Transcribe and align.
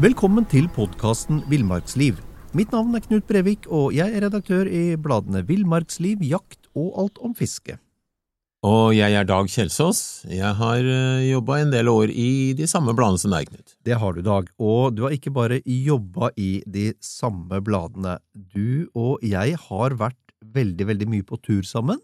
Velkommen 0.00 0.46
til 0.48 0.64
podkasten 0.72 1.42
Villmarksliv. 1.50 2.22
Mitt 2.56 2.70
navn 2.72 2.94
er 2.96 3.02
Knut 3.04 3.26
Brevik, 3.28 3.66
og 3.68 3.90
jeg 3.92 4.14
er 4.14 4.22
redaktør 4.24 4.64
i 4.64 4.94
bladene 4.96 5.42
Villmarksliv, 5.44 6.22
Jakt 6.24 6.70
og 6.72 6.94
Alt 7.02 7.20
om 7.20 7.34
fiske. 7.36 7.74
Og 8.64 8.94
jeg 8.96 9.12
er 9.12 9.28
Dag 9.28 9.50
Kjelsås. 9.52 10.00
Jeg 10.24 10.54
har 10.56 10.88
jobba 11.26 11.58
en 11.60 11.74
del 11.74 11.92
år 11.92 12.14
i 12.14 12.54
de 12.56 12.70
samme 12.70 12.94
bladene 12.96 13.20
som 13.20 13.36
deg, 13.36 13.52
Knut. 13.52 13.76
Det 13.84 14.00
har 14.00 14.16
du, 14.16 14.22
Dag, 14.24 14.48
og 14.56 14.96
du 14.96 15.04
har 15.04 15.18
ikke 15.18 15.34
bare 15.36 15.60
jobba 15.68 16.32
i 16.40 16.62
de 16.64 16.94
samme 17.04 17.60
bladene. 17.60 18.16
Du 18.32 18.88
og 18.96 19.20
jeg 19.20 19.60
har 19.68 20.00
vært 20.00 20.36
veldig, 20.40 20.88
veldig 20.94 21.12
mye 21.12 21.28
på 21.28 21.42
tur 21.44 21.60
sammen, 21.68 22.00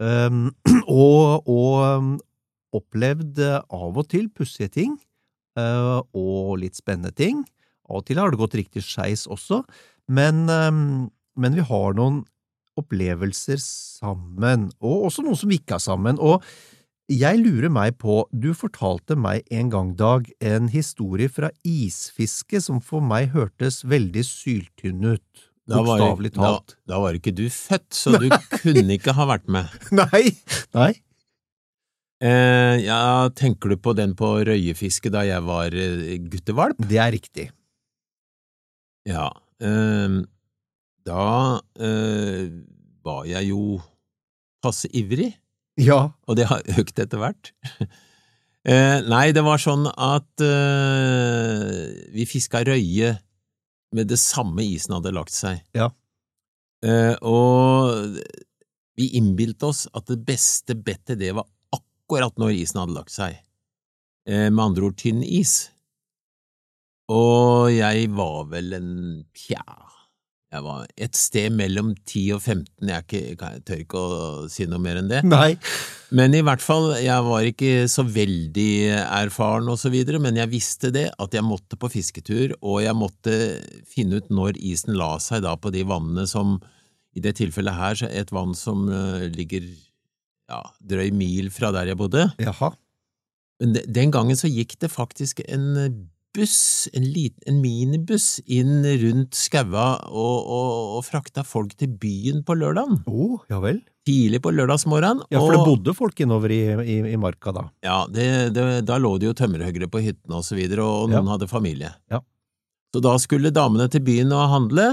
um, 0.00 0.46
og, 0.88 1.44
og 1.44 1.72
um, 1.84 2.12
opplevd 2.72 3.44
av 3.68 4.00
og 4.00 4.06
til 4.08 4.32
pussige 4.32 4.72
ting, 4.80 4.96
og 5.56 6.58
litt 6.62 6.78
spennende 6.78 7.12
ting. 7.12 7.42
Av 7.90 8.00
og 8.00 8.06
til 8.08 8.20
har 8.22 8.32
det 8.32 8.40
gått 8.40 8.56
riktig 8.56 8.84
skeis 8.86 9.26
også, 9.30 9.62
men, 10.08 10.46
um, 10.48 11.10
men 11.36 11.56
vi 11.58 11.64
har 11.66 11.96
noen 11.98 12.22
opplevelser 12.80 13.60
sammen, 13.60 14.70
og 14.80 15.08
også 15.08 15.24
noen 15.26 15.38
som 15.38 15.52
ikke 15.52 15.76
har 15.76 15.84
sammen. 15.84 16.20
Og 16.22 16.40
jeg 17.12 17.40
lurer 17.42 17.72
meg 17.72 17.98
på, 18.00 18.22
du 18.32 18.52
fortalte 18.56 19.16
meg 19.18 19.44
en 19.52 19.70
gang, 19.72 19.92
Dag, 19.98 20.28
en 20.40 20.70
historie 20.72 21.28
fra 21.28 21.50
isfiske 21.66 22.62
som 22.64 22.80
for 22.80 23.04
meg 23.04 23.32
hørtes 23.36 23.82
veldig 23.84 24.24
syltynn 24.24 25.04
ut. 25.12 25.48
Bokstavelig 25.68 26.32
talt. 26.34 26.74
Da, 26.74 26.94
da 26.94 27.00
var 27.04 27.16
ikke 27.16 27.34
du 27.36 27.44
født, 27.52 27.92
så 27.94 28.16
du 28.18 28.28
kunne 28.56 28.96
ikke 28.96 29.14
ha 29.14 29.28
vært 29.30 29.50
med. 29.52 29.70
Nei, 30.00 30.24
nei. 30.74 30.92
Eh, 32.22 32.76
ja, 32.84 33.30
tenker 33.34 33.72
du 33.72 33.78
på 33.82 33.96
den 33.98 34.12
på 34.14 34.28
røyefiske 34.46 35.10
da 35.10 35.24
jeg 35.26 35.42
var 35.42 35.74
eh, 35.74 36.20
guttevalp? 36.30 36.78
Det 36.78 37.00
er 37.02 37.10
riktig. 37.14 37.48
Ja. 39.10 39.32
Eh, 39.58 40.20
da 41.02 41.24
eh, 41.82 42.46
var 43.02 43.26
jeg 43.26 43.50
jo 43.50 43.80
passe 44.62 44.90
ivrig, 44.94 45.32
Ja, 45.80 46.12
og 46.28 46.36
det 46.38 46.46
har 46.50 46.62
økt 46.78 47.00
etter 47.02 47.18
hvert. 47.18 47.50
eh, 48.70 48.98
nei, 49.08 49.32
det 49.34 49.42
var 49.42 49.58
sånn 49.58 49.88
at 49.90 50.44
eh, 50.44 51.88
vi 52.14 52.28
fiska 52.28 52.62
røye 52.68 53.16
med 53.96 54.12
det 54.12 54.20
samme 54.20 54.62
isen 54.62 54.94
hadde 54.94 55.14
lagt 55.16 55.34
seg. 55.34 55.64
Ja. 55.74 55.90
Eh, 56.86 57.16
og 57.18 58.20
vi 58.98 59.08
innbilte 59.18 59.72
oss 59.72 59.86
at 59.90 60.06
det 60.12 60.20
beste 60.28 60.76
bettet, 60.78 61.18
det 61.18 61.32
var 61.34 61.48
akkurat 62.12 62.40
når 62.40 62.58
isen 62.60 62.82
hadde 62.82 62.96
lagt 62.98 63.14
seg. 63.14 63.38
Eh, 64.28 64.50
med 64.50 64.64
andre 64.64 64.90
ord 64.90 64.98
tynn 65.00 65.22
is. 65.24 65.70
Og 67.12 67.72
jeg 67.72 68.10
var 68.14 68.44
vel 68.52 68.76
en 68.76 68.92
tja, 69.36 69.64
jeg 70.52 70.64
var 70.66 70.84
et 71.00 71.16
sted 71.16 71.52
mellom 71.56 71.94
10 72.04 72.36
og 72.36 72.42
15, 72.42 72.88
jeg, 72.88 73.04
ikke, 73.06 73.20
jeg 73.48 73.62
tør 73.64 73.82
ikke 73.82 74.00
å 74.00 74.16
si 74.52 74.66
noe 74.68 74.80
mer 74.84 75.00
enn 75.00 75.08
det. 75.10 75.22
nei. 75.24 75.56
Men 76.12 76.36
i 76.36 76.42
hvert 76.44 76.60
fall, 76.60 76.90
jeg 77.00 77.24
var 77.24 77.46
ikke 77.48 77.86
så 77.88 78.04
veldig 78.04 78.72
erfaren 79.00 79.70
og 79.72 79.80
så 79.80 79.88
videre, 79.92 80.20
men 80.20 80.36
jeg 80.36 80.52
visste 80.52 80.92
det, 80.92 81.06
at 81.16 81.36
jeg 81.36 81.46
måtte 81.46 81.78
på 81.80 81.88
fisketur, 81.94 82.52
og 82.60 82.82
jeg 82.84 82.96
måtte 82.96 83.38
finne 83.88 84.20
ut 84.20 84.28
når 84.28 84.60
isen 84.60 84.92
la 85.00 85.14
seg 85.24 85.40
da 85.46 85.56
på 85.56 85.72
de 85.72 85.86
vannene 85.88 86.28
som, 86.28 86.58
i 87.16 87.24
det 87.24 87.38
tilfellet 87.40 87.78
her, 87.78 87.96
så 88.02 88.12
et 88.12 88.32
vann 88.32 88.52
som 88.56 88.84
eh, 88.92 89.30
ligger 89.32 89.64
ja, 90.50 90.62
drøy 90.80 91.12
mil 91.14 91.50
fra 91.54 91.70
der 91.74 91.92
jeg 91.92 92.00
bodde. 92.00 92.26
Jaha. 92.42 92.72
Men 93.62 93.78
den 93.86 94.10
gangen 94.14 94.38
så 94.38 94.50
gikk 94.50 94.74
det 94.82 94.90
faktisk 94.90 95.44
en 95.46 96.08
buss, 96.32 96.88
en, 96.96 97.04
liten, 97.12 97.42
en 97.46 97.60
minibuss, 97.60 98.40
inn 98.48 98.80
rundt 99.02 99.36
skaua 99.36 99.86
og, 100.08 100.38
og, 100.40 100.96
og 100.96 101.04
frakta 101.06 101.44
folk 101.46 101.76
til 101.78 101.92
byen 102.00 102.40
på 102.46 102.56
lørdagen. 102.56 103.02
Oh, 103.06 103.42
ja 103.52 103.60
vel. 103.62 103.82
Tidlig 104.08 104.40
på 104.42 104.50
lørdagsmorgenen. 104.50 105.22
Ja, 105.30 105.38
for 105.38 105.54
det 105.54 105.62
bodde 105.68 105.94
folk 105.94 106.24
innover 106.24 106.50
i, 106.50 106.62
i, 106.82 106.98
i 107.12 107.20
marka 107.20 107.52
da. 107.54 107.68
Ja, 107.84 108.00
det, 108.10 108.26
det, 108.56 108.66
da 108.88 108.98
lå 108.98 109.14
det 109.20 109.30
jo 109.30 109.36
tømmerhoggere 109.38 109.90
på 109.92 110.02
hyttene 110.02 110.40
og 110.40 110.46
så 110.46 110.58
videre, 110.58 110.82
og 110.82 111.12
noen 111.12 111.30
hadde 111.30 111.50
familie. 111.50 111.92
Ja. 112.10 112.22
Så 112.92 113.00
da 113.04 113.14
skulle 113.20 113.54
damene 113.54 113.86
til 113.92 114.02
byen 114.04 114.34
og 114.36 114.50
handle, 114.52 114.88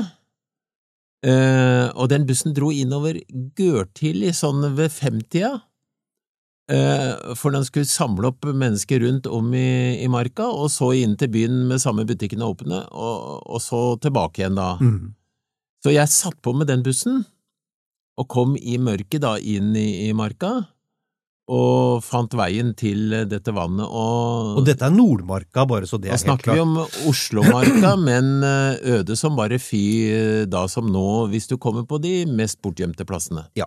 eh, 1.25 1.87
og 1.93 2.09
den 2.11 2.27
bussen 2.29 2.55
dro 2.55 2.71
innover 2.71 3.19
Gørtili 3.57 4.31
sånn 4.35 4.63
ved 4.77 4.93
femtida, 4.93 5.55
uh, 6.71 7.33
for 7.39 7.55
den 7.55 7.65
skulle 7.67 7.89
samle 7.89 8.29
opp 8.31 8.45
mennesker 8.45 9.01
rundt 9.03 9.27
om 9.27 9.53
i, 9.57 9.99
i 10.03 10.07
marka, 10.11 10.47
og 10.47 10.69
så 10.73 10.91
inn 10.97 11.17
til 11.19 11.31
byen 11.33 11.63
med 11.69 11.81
samme 11.83 12.05
butikkene 12.09 12.47
åpne, 12.47 12.83
og, 12.91 13.45
og 13.49 13.63
så 13.63 13.81
tilbake 14.01 14.43
igjen 14.43 14.59
da. 14.59 14.75
Mm. 14.81 15.15
Så 15.83 15.95
jeg 15.95 16.11
satt 16.11 16.39
på 16.43 16.53
med 16.55 16.69
den 16.69 16.83
bussen, 16.85 17.23
og 18.19 18.27
kom 18.31 18.57
i 18.59 18.75
mørket 18.81 19.23
da 19.23 19.37
inn 19.39 19.71
i, 19.79 20.09
i 20.09 20.13
marka, 20.15 20.57
og 21.49 22.03
fant 22.05 22.33
veien 22.37 22.75
til 22.77 23.13
dette 23.29 23.53
vannet, 23.55 23.87
og, 23.89 24.59
Og 24.59 24.65
dette 24.67 24.85
er 24.85 24.93
Nordmarka, 24.93 25.65
bare 25.69 25.89
så 25.89 25.97
det 25.97 26.11
er 26.11 26.17
helt 26.17 26.27
klart. 26.27 26.43
Da 26.45 26.53
snakker 26.53 26.57
vi 26.57 26.61
om 26.61 27.09
Oslomarka, 27.09 27.93
men 28.09 28.43
eh, 28.45 28.99
øde 28.99 29.17
som 29.17 29.37
bare 29.39 29.57
fy 29.61 29.83
eh, 30.13 30.43
da 30.49 30.67
som 30.69 30.91
nå, 30.93 31.27
hvis 31.33 31.49
du 31.49 31.57
kommer 31.57 31.87
på 31.89 31.97
de 32.03 32.21
mest 32.29 32.61
bortgjemte 32.61 33.07
plassene. 33.09 33.47
Ja. 33.57 33.65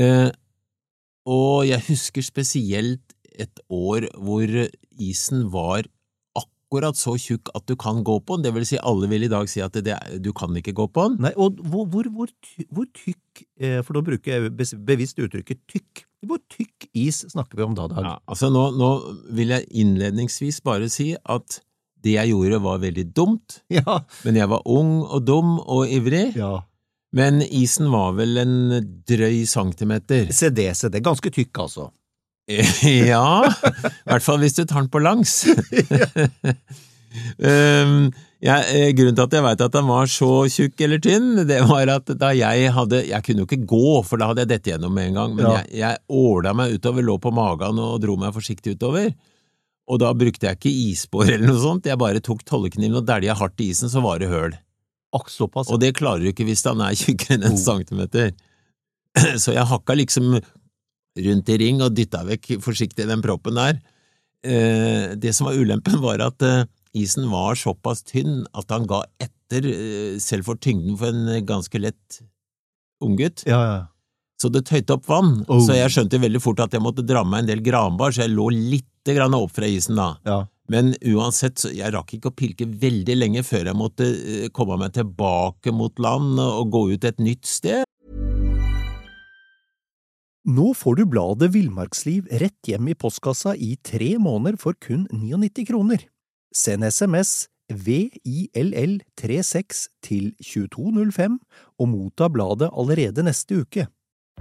Eh, 0.00 0.30
og 1.28 1.66
jeg 1.68 1.84
husker 1.90 2.24
spesielt 2.24 3.18
et 3.32 3.60
år 3.72 4.08
hvor 4.16 4.48
isen 5.00 5.44
var 5.52 5.86
akkurat 6.40 6.96
så 6.96 7.18
tjukk 7.20 7.50
at 7.56 7.66
du 7.68 7.76
kan 7.76 8.00
gå 8.04 8.16
på 8.24 8.38
den, 8.38 8.46
det 8.46 8.54
vil 8.56 8.64
si 8.68 8.80
alle 8.80 9.10
vil 9.10 9.26
i 9.26 9.30
dag 9.32 9.48
si 9.50 9.60
at 9.60 9.76
det, 9.76 9.98
du 10.24 10.32
kan 10.32 10.56
ikke 10.56 10.72
gå 10.72 10.88
på 10.88 11.04
den. 11.10 11.20
Nei, 11.26 11.34
og 11.36 11.60
hvor, 11.60 11.84
hvor, 11.92 12.08
hvor, 12.16 12.32
hvor 12.72 12.88
tykk, 12.96 13.44
eh, 13.60 13.82
for 13.84 13.98
da 13.98 14.04
bruker 14.08 14.32
jeg 14.32 14.80
bevisst 14.80 15.20
uttrykket 15.20 15.60
tykk, 15.68 16.06
hvor 16.28 16.40
tykk 16.52 16.88
is 16.94 17.22
snakker 17.32 17.58
vi 17.58 17.66
om 17.66 17.76
da, 17.78 17.88
Dag? 17.90 18.06
Ja, 18.06 18.14
altså 18.30 18.50
nå, 18.52 18.68
nå 18.78 18.90
vil 19.34 19.54
jeg 19.56 19.68
innledningsvis 19.82 20.60
bare 20.64 20.90
si 20.92 21.12
at 21.16 21.58
det 22.02 22.16
jeg 22.16 22.32
gjorde 22.32 22.60
var 22.64 22.82
veldig 22.82 23.06
dumt, 23.14 23.60
Ja, 23.78 24.02
men 24.26 24.38
jeg 24.38 24.50
var 24.50 24.66
ung 24.70 25.00
og 25.02 25.24
dum 25.26 25.56
og 25.60 25.90
ivrig, 25.90 26.32
ja. 26.38 26.54
men 27.14 27.42
isen 27.46 27.90
var 27.92 28.14
vel 28.18 28.38
en 28.42 28.54
drøy 29.08 29.42
centimeter. 29.50 30.30
Se 30.34 30.50
det, 30.54 30.72
se 30.78 30.90
det. 30.92 31.04
ganske 31.04 31.30
tykk 31.34 31.64
altså. 31.66 31.90
ja, 32.52 33.26
i 33.46 34.08
hvert 34.10 34.24
fall 34.24 34.42
hvis 34.42 34.56
du 34.58 34.64
tar 34.64 34.82
den 34.82 34.90
på 34.92 35.02
langs. 35.02 35.44
um, 37.38 37.96
jeg, 38.42 38.64
eh, 38.74 38.92
grunnen 38.98 39.14
til 39.18 39.24
at 39.26 39.34
jeg 39.36 39.44
veit 39.44 39.60
at 39.66 39.76
han 39.78 39.86
var 39.86 40.08
så 40.10 40.28
tjukk 40.50 40.80
eller 40.86 40.98
tynn, 41.04 41.28
det 41.46 41.60
var 41.68 41.90
at 41.94 42.10
da 42.18 42.32
jeg 42.34 42.72
hadde 42.74 43.02
Jeg 43.06 43.22
kunne 43.26 43.44
jo 43.44 43.46
ikke 43.46 43.66
gå, 43.70 43.90
for 44.08 44.18
da 44.18 44.30
hadde 44.32 44.42
jeg 44.46 44.50
dette 44.54 44.72
gjennom 44.72 44.94
med 44.96 45.10
en 45.12 45.18
gang, 45.20 45.36
men 45.36 45.44
Ja. 45.46 45.52
jeg, 45.60 45.78
jeg 45.82 45.98
åla 46.10 46.54
meg 46.58 46.74
utover, 46.78 47.06
lå 47.06 47.18
på 47.22 47.32
magen 47.34 47.78
og 47.78 48.00
dro 48.02 48.16
meg 48.18 48.34
forsiktig 48.34 48.74
utover. 48.76 49.12
Og 49.90 49.98
da 49.98 50.12
brukte 50.14 50.46
jeg 50.46 50.58
ikke 50.58 50.72
isbår 50.90 51.30
eller 51.34 51.46
noe 51.52 51.60
sånt, 51.62 51.86
jeg 51.90 51.98
bare 51.98 52.20
tok 52.22 52.42
tollekniven 52.48 52.96
og 53.02 53.06
dælja 53.06 53.34
hardt 53.38 53.60
i 53.60 53.70
isen, 53.74 53.90
så 53.92 54.02
var 54.02 54.18
det 54.22 54.28
høl. 54.32 54.54
Såpass. 55.28 55.68
Og 55.70 55.78
det 55.82 55.92
klarer 55.98 56.22
du 56.24 56.30
ikke 56.30 56.46
hvis 56.48 56.62
den 56.64 56.80
er 56.80 56.94
tjukkere 56.96 57.36
enn 57.36 57.44
en 57.50 57.52
Oh. 57.58 57.58
centimeter. 57.60 58.30
Så 59.42 59.52
jeg 59.52 59.66
hakka 59.68 59.92
liksom 59.98 60.38
rundt 61.20 61.48
i 61.52 61.56
ring 61.60 61.82
og 61.84 61.92
dytta 61.94 62.22
vekk 62.24 62.54
forsiktig 62.64 63.04
den 63.10 63.20
proppen 63.20 63.54
der. 63.60 63.76
Eh, 64.42 65.12
Det 65.20 65.34
som 65.36 65.46
var 65.50 65.54
ulempen, 65.60 66.00
var 66.00 66.18
at 66.24 66.40
eh, 66.42 66.64
isen 66.96 67.30
var 67.32 67.54
såpass 67.56 68.02
tynn 68.08 68.42
at 68.52 68.70
han 68.74 68.86
ga 68.90 69.02
etter 69.22 69.64
eh, 69.70 70.18
selv 70.20 70.44
for 70.48 70.60
tyngden 70.60 70.98
for 71.00 71.08
en 71.12 71.46
ganske 71.48 71.80
lett 71.80 72.20
unggutt. 73.02 73.44
Ja, 73.48 73.60
ja. 73.66 73.80
Så 74.42 74.48
det 74.50 74.64
tøyte 74.66 74.96
opp 74.96 75.04
vann, 75.06 75.44
Oh. 75.48 75.60
så 75.62 75.76
jeg 75.76 75.90
skjønte 75.94 76.18
veldig 76.18 76.40
fort 76.42 76.60
at 76.64 76.72
jeg 76.74 76.82
måtte 76.82 77.04
dra 77.06 77.22
med 77.22 77.44
en 77.44 77.50
del 77.52 77.60
granbar, 77.62 78.10
så 78.10 78.24
jeg 78.24 78.32
lå 78.34 78.48
litt 78.50 78.88
grann 79.06 79.34
opp 79.38 79.52
fra 79.54 79.66
isen 79.70 79.96
da. 79.98 80.16
ja. 80.26 80.40
Men 80.72 80.92
uansett, 81.04 81.58
så 81.58 81.68
jeg 81.74 81.90
rakk 81.92 82.14
ikke 82.16 82.30
å 82.30 82.34
pilke 82.38 82.64
veldig 82.64 83.16
lenge 83.18 83.42
før 83.44 83.66
jeg 83.68 83.76
måtte 83.76 84.06
eh, 84.08 84.46
komme 84.54 84.78
meg 84.80 84.94
tilbake 84.94 85.72
mot 85.74 85.98
land 86.00 86.38
og 86.40 86.70
gå 86.72 86.82
ut 86.94 87.04
et 87.04 87.18
nytt 87.20 87.44
sted. 87.50 87.82
Nå 90.48 90.72
får 90.74 90.96
du 90.98 91.04
bladet 91.06 91.50
Villmarksliv 91.54 92.26
rett 92.40 92.70
hjem 92.70 92.88
i 92.90 92.96
postkassa 92.98 93.52
i 93.54 93.76
tre 93.84 94.14
måneder 94.22 94.56
for 94.58 94.74
kun 94.82 95.04
99 95.12 95.66
kroner. 95.68 96.06
Send 96.52 96.84
SMS 96.84 97.48
VILL36 97.72 99.88
til 100.02 100.34
2205 100.44 101.40
og 101.78 101.88
motta 101.88 102.28
bladet 102.28 102.70
allerede 102.78 103.22
neste 103.22 103.60
uke. 103.60 103.86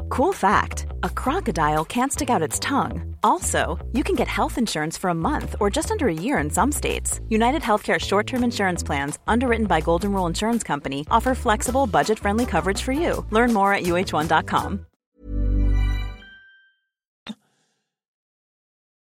Cool 0.09 0.33
fact 0.33 0.87
a 1.03 1.09
crocodile 1.09 1.85
can't 1.85 2.13
stick 2.13 2.29
out 2.29 2.41
its 2.41 2.59
tongue. 2.59 3.15
Also, 3.23 3.77
you 3.93 4.03
can 4.03 4.15
get 4.15 4.27
health 4.27 4.57
insurance 4.57 4.97
for 4.97 5.09
a 5.09 5.13
month 5.13 5.55
or 5.59 5.69
just 5.69 5.91
under 5.91 6.07
a 6.07 6.13
year 6.13 6.39
in 6.39 6.49
some 6.49 6.71
states. 6.71 7.19
United 7.29 7.61
Healthcare 7.61 7.99
short 7.99 8.27
term 8.27 8.43
insurance 8.43 8.83
plans, 8.83 9.19
underwritten 9.27 9.67
by 9.67 9.81
Golden 9.81 10.11
Rule 10.11 10.27
Insurance 10.27 10.63
Company, 10.63 11.05
offer 11.11 11.35
flexible, 11.35 11.87
budget 11.87 12.19
friendly 12.19 12.45
coverage 12.45 12.81
for 12.81 12.93
you. 12.93 13.25
Learn 13.31 13.53
more 13.53 13.73
at 13.73 13.83
uh1.com. 13.83 14.85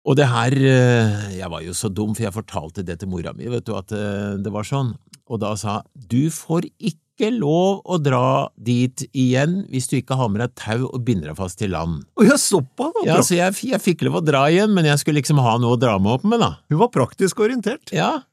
Og 0.02 0.18
det 0.18 0.26
her 0.26 0.54
eh, 0.56 1.36
Jeg 1.38 1.50
var 1.52 1.62
jo 1.62 1.74
så 1.76 1.90
dum, 1.92 2.16
for 2.16 2.26
jeg 2.26 2.34
fortalte 2.34 2.84
det 2.86 2.98
til 3.00 3.10
mora 3.12 3.34
mi, 3.36 3.46
vet 3.52 3.66
du, 3.68 3.74
at 3.78 3.94
eh, 3.94 4.34
det 4.42 4.52
var 4.54 4.66
sånn. 4.66 4.96
Og 5.30 5.40
da 5.42 5.54
sa 5.58 5.80
du 5.94 6.26
får 6.34 6.66
ikke 6.82 7.30
lov 7.36 7.84
å 7.86 7.98
dra 8.02 8.48
dit 8.58 9.04
igjen 9.12 9.60
hvis 9.70 9.86
du 9.90 9.98
ikke 10.00 10.16
har 10.18 10.30
med 10.32 10.42
deg 10.42 10.56
tau 10.58 10.88
og 10.88 11.04
binder 11.06 11.30
deg 11.30 11.38
fast 11.38 11.60
til 11.60 11.70
land. 11.74 12.02
Å 12.18 12.26
ja, 12.26 12.38
såpass! 12.40 12.98
Ja, 13.06 13.20
så 13.22 13.38
jeg, 13.38 13.54
jeg 13.70 13.82
fikk 13.84 14.02
lov 14.08 14.18
å 14.18 14.24
dra 14.26 14.42
igjen, 14.50 14.74
men 14.74 14.88
jeg 14.88 14.98
skulle 15.00 15.20
liksom 15.20 15.40
ha 15.44 15.54
noe 15.62 15.76
å 15.76 15.80
dra 15.80 15.94
meg 16.02 16.18
opp 16.18 16.26
med, 16.26 16.42
da. 16.42 16.56
Hun 16.72 16.80
var 16.82 16.90
praktisk 16.94 17.44
orientert. 17.44 17.94
Ja. 17.94 18.24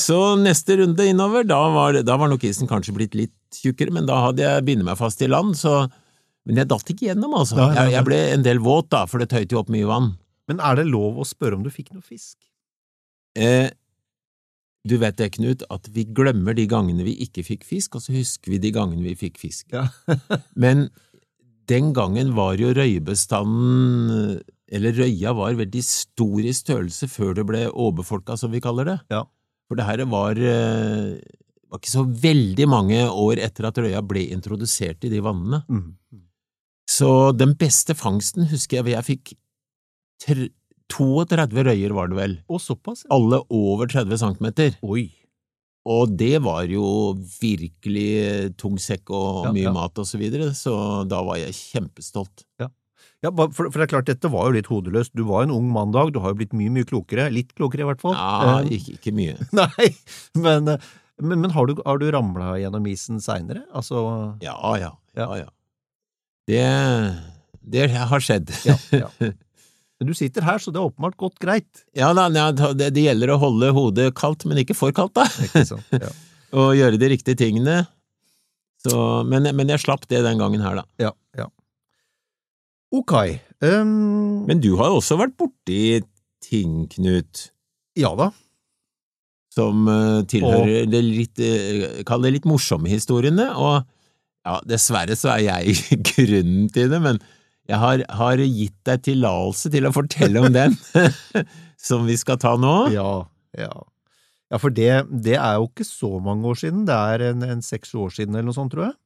Så 0.00 0.34
neste 0.40 0.78
runde 0.80 1.04
innover, 1.08 1.44
da 1.48 1.60
var, 1.72 1.96
da 2.04 2.16
var 2.20 2.28
nok 2.32 2.42
isen 2.44 2.68
kanskje 2.68 2.96
blitt 2.96 3.14
litt 3.16 3.60
tjukkere, 3.60 3.92
men 3.94 4.08
da 4.08 4.18
hadde 4.26 4.44
jeg 4.44 4.64
bindet 4.66 4.88
meg 4.88 4.98
fast 5.00 5.20
til 5.22 5.32
land, 5.32 5.56
så 5.58 5.84
Men 6.42 6.56
jeg 6.58 6.66
datt 6.72 6.88
ikke 6.90 7.04
gjennom, 7.06 7.36
altså. 7.38 7.54
Jeg, 7.70 7.92
jeg 7.92 8.02
ble 8.02 8.16
en 8.32 8.42
del 8.42 8.58
våt, 8.58 8.88
da, 8.90 9.04
for 9.06 9.22
det 9.22 9.28
tøyte 9.30 9.54
jo 9.54 9.60
opp 9.60 9.68
mye 9.70 9.86
vann. 9.86 10.08
Men 10.50 10.62
er 10.64 10.80
det 10.80 10.88
lov 10.90 11.20
å 11.20 11.28
spørre 11.28 11.58
om 11.58 11.64
du 11.64 11.70
fikk 11.72 11.92
noe 11.94 12.04
fisk? 12.04 12.38
Eh, 13.38 13.70
du 14.82 14.96
vet 14.98 15.16
det, 15.20 15.30
Knut, 15.36 15.62
at 15.70 15.86
vi 15.94 16.04
glemmer 16.10 16.56
de 16.58 16.66
gangene 16.70 17.06
vi 17.06 17.14
ikke 17.24 17.44
fikk 17.46 17.66
fisk, 17.66 17.96
og 17.96 18.04
så 18.04 18.14
husker 18.16 18.54
vi 18.54 18.60
de 18.62 18.72
gangene 18.74 19.04
vi 19.06 19.14
fikk 19.18 19.38
fisk. 19.42 19.70
Ja. 19.74 19.86
Men 20.62 20.88
den 21.70 21.92
gangen 21.94 22.34
var 22.34 22.56
jo 22.58 22.72
røyebestanden 22.74 24.40
Eller 24.72 24.96
røya 24.96 25.30
var 25.36 25.54
veldig 25.54 25.82
stor 25.86 26.40
i 26.42 26.52
størrelse 26.56 27.06
før 27.12 27.36
det 27.38 27.44
ble 27.46 27.62
åbefolka, 27.70 28.36
som 28.40 28.50
vi 28.52 28.62
kaller 28.64 28.88
det. 28.88 28.98
Ja. 29.12 29.22
For 29.68 29.78
det 29.78 29.86
her 29.86 30.02
var 30.10 30.36
eh, 30.40 31.20
var 31.72 31.80
ikke 31.80 31.92
så 31.92 32.04
veldig 32.04 32.66
mange 32.68 33.00
år 33.08 33.40
etter 33.40 33.68
at 33.68 33.78
røya 33.80 34.02
ble 34.04 34.26
introdusert 34.34 35.06
i 35.06 35.12
de 35.12 35.22
vannene. 35.24 35.62
Mm. 35.68 36.24
Så 36.88 37.08
den 37.36 37.54
beste 37.56 37.94
fangsten 37.96 38.50
husker 38.50 38.80
jeg 38.80 38.96
jeg 38.96 39.08
fikk 39.08 39.32
32 40.22 41.64
røyer, 41.66 41.94
var 41.96 42.10
det 42.12 42.18
vel. 42.18 42.36
Og 42.52 42.60
såpass? 42.62 43.04
ja. 43.06 43.14
Alle 43.16 43.42
over 43.50 43.86
30 43.90 44.18
centimeter. 44.20 44.76
Oi. 44.82 45.08
Og 45.88 46.12
det 46.14 46.36
var 46.44 46.62
jo 46.70 46.84
virkelig 47.40 48.52
tung 48.60 48.76
sekk 48.78 49.10
og 49.10 49.48
Ja, 49.48 49.52
mye 49.56 49.66
ja. 49.66 49.72
mat 49.74 49.98
og 49.98 50.06
så 50.06 50.20
videre, 50.20 50.52
så 50.54 50.74
da 51.10 51.22
var 51.26 51.40
jeg 51.40 51.56
kjempestolt. 51.58 52.44
Ja, 52.62 52.68
Ja, 53.22 53.30
for, 53.54 53.68
det 53.70 53.82
er 53.84 53.90
klart, 53.90 54.06
dette 54.10 54.30
var 54.30 54.48
jo 54.48 54.54
litt 54.56 54.66
hodeløst. 54.70 55.12
Du 55.14 55.22
var 55.28 55.44
en 55.44 55.50
ung 55.54 55.68
mann, 55.70 55.92
Dag. 55.94 56.12
Du 56.14 56.18
har 56.22 56.32
jo 56.32 56.38
blitt 56.40 56.52
mye, 56.58 56.70
mye 56.74 56.86
klokere. 56.86 57.28
Litt 57.30 57.52
klokere, 57.54 57.82
i 57.84 57.86
hvert 57.86 58.00
fall. 58.02 58.14
Ja, 58.18 58.60
Eh, 58.62 58.72
ikke, 58.78 58.96
ikke 58.98 59.12
mye. 59.14 59.36
Nei, 59.58 59.88
men, 60.42 60.66
eh, 60.68 60.78
men, 61.22 61.40
men 61.44 61.50
har 61.54 61.66
du, 61.70 61.76
har 61.86 61.98
du 62.02 62.08
ramla 62.10 62.56
gjennom 62.58 62.86
isen 62.90 63.20
seinere? 63.22 63.62
Altså 63.74 64.02
Ja, 64.42 64.56
ja, 64.78 64.90
Ja. 65.14 65.26
ja, 65.26 65.44
ja. 65.44 65.48
Det, 66.50 66.62
det 67.62 67.90
har 67.94 68.20
skjedd. 68.22 68.50
ja, 68.66 68.74
ja. 68.90 69.08
Men 70.02 70.10
du 70.10 70.18
sitter 70.18 70.42
her, 70.42 70.58
så 70.58 70.74
det 70.74 70.80
er 70.80 70.90
åpenbart 70.90 71.14
gått 71.20 71.38
greit. 71.38 71.84
Ja 71.94 72.10
da, 72.16 72.26
det, 72.26 72.90
det 72.96 73.04
gjelder 73.04 73.30
å 73.30 73.38
holde 73.38 73.70
hodet 73.76 74.08
kaldt, 74.18 74.42
men 74.50 74.58
ikke 74.58 74.74
for 74.74 74.90
kaldt, 74.96 75.14
da. 75.14 75.28
Ikke 75.46 75.62
sant? 75.68 75.94
Ja. 75.94 76.10
Og 76.58 76.74
gjøre 76.76 76.98
de 77.00 77.08
riktige 77.14 77.38
tingene. 77.38 77.84
Så, 78.82 78.96
men, 79.30 79.46
men 79.54 79.70
jeg 79.70 79.80
slapp 79.84 80.08
det 80.10 80.24
den 80.26 80.42
gangen 80.42 80.64
her, 80.64 80.82
da. 80.82 80.84
ja, 81.00 81.12
ja. 81.38 81.46
Ok. 82.92 83.14
Um... 83.62 84.42
Men 84.50 84.60
du 84.60 84.74
har 84.80 84.90
også 84.90 85.16
vært 85.20 85.38
borti 85.38 86.02
ting, 86.42 86.82
Knut, 86.90 87.46
ja 87.96 88.10
da. 88.18 88.32
som 89.54 89.86
uh, 89.86 90.24
tilhører 90.28 90.90
det 90.90 91.00
litt, 91.06 91.38
uh, 91.38 92.02
kall 92.08 92.26
det 92.26 92.34
litt 92.34 92.48
morsomme 92.50 92.90
historiene, 92.90 93.46
og 93.54 93.86
ja, 94.42 94.58
dessverre 94.66 95.14
så 95.16 95.36
er 95.36 95.46
jeg 95.46 95.78
grunnen 96.10 96.66
til 96.74 96.90
det, 96.90 97.00
men 97.06 97.22
jeg 97.70 97.78
har, 97.78 98.02
har 98.10 98.42
gitt 98.42 98.78
deg 98.88 99.04
tillatelse 99.06 99.70
til 99.72 99.86
å 99.86 99.94
fortelle 99.94 100.42
om 100.42 100.50
den, 100.54 100.74
som 101.88 102.06
vi 102.08 102.16
skal 102.18 102.40
ta 102.42 102.56
nå. 102.58 102.76
Ja, 102.94 103.24
ja. 103.58 103.72
Ja, 104.52 104.58
for 104.60 104.74
det, 104.74 104.90
det 105.24 105.38
er 105.38 105.56
jo 105.56 105.70
ikke 105.70 105.86
så 105.88 106.18
mange 106.20 106.50
år 106.50 106.58
siden. 106.60 106.82
Det 106.88 106.92
er 106.92 107.30
en, 107.30 107.44
en 107.46 107.62
seks 107.64 107.94
år 107.96 108.12
siden 108.12 108.34
eller 108.36 108.50
noe 108.50 108.56
sånt, 108.58 108.74
tror 108.74 108.90
jeg. 108.90 108.96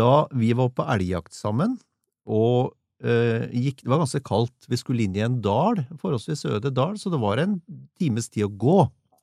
Da 0.00 0.12
vi 0.32 0.54
var 0.56 0.70
på 0.76 0.86
elgjakt 0.94 1.36
sammen, 1.36 1.76
og 2.24 2.72
øh, 3.04 3.44
gikk, 3.52 3.82
det 3.82 3.92
var 3.92 4.00
ganske 4.00 4.22
kaldt. 4.24 4.68
Vi 4.70 4.78
skulle 4.80 5.04
inn 5.04 5.16
i 5.18 5.24
en 5.26 5.42
dal, 5.44 5.82
forholdsvis 6.00 6.46
øde 6.48 6.72
dal, 6.72 6.96
så 7.00 7.12
det 7.12 7.20
var 7.20 7.42
en 7.42 7.58
times 8.00 8.30
tid 8.32 8.48
å 8.48 8.54
gå. 8.64 8.78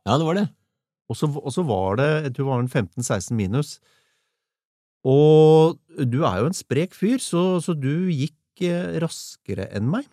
Ja, 0.05 0.19
det 0.19 0.27
var 0.27 0.37
det. 0.37 0.47
Og 1.09 1.17
så, 1.17 1.29
og 1.29 1.49
så 1.53 1.65
var 1.65 1.97
det, 1.99 2.09
jeg 2.27 2.35
tror 2.35 2.45
det 2.45 2.51
var 2.51 2.63
en 2.63 2.73
15-16 3.01 3.37
minus. 3.37 3.73
Og 5.03 5.79
du 6.09 6.23
er 6.25 6.41
jo 6.41 6.49
en 6.49 6.57
sprek 6.57 6.93
fyr, 6.97 7.19
så, 7.21 7.59
så 7.63 7.75
du 7.77 8.09
gikk 8.11 8.63
eh, 8.65 8.97
raskere 9.03 9.69
enn 9.75 9.89
meg. 9.93 10.05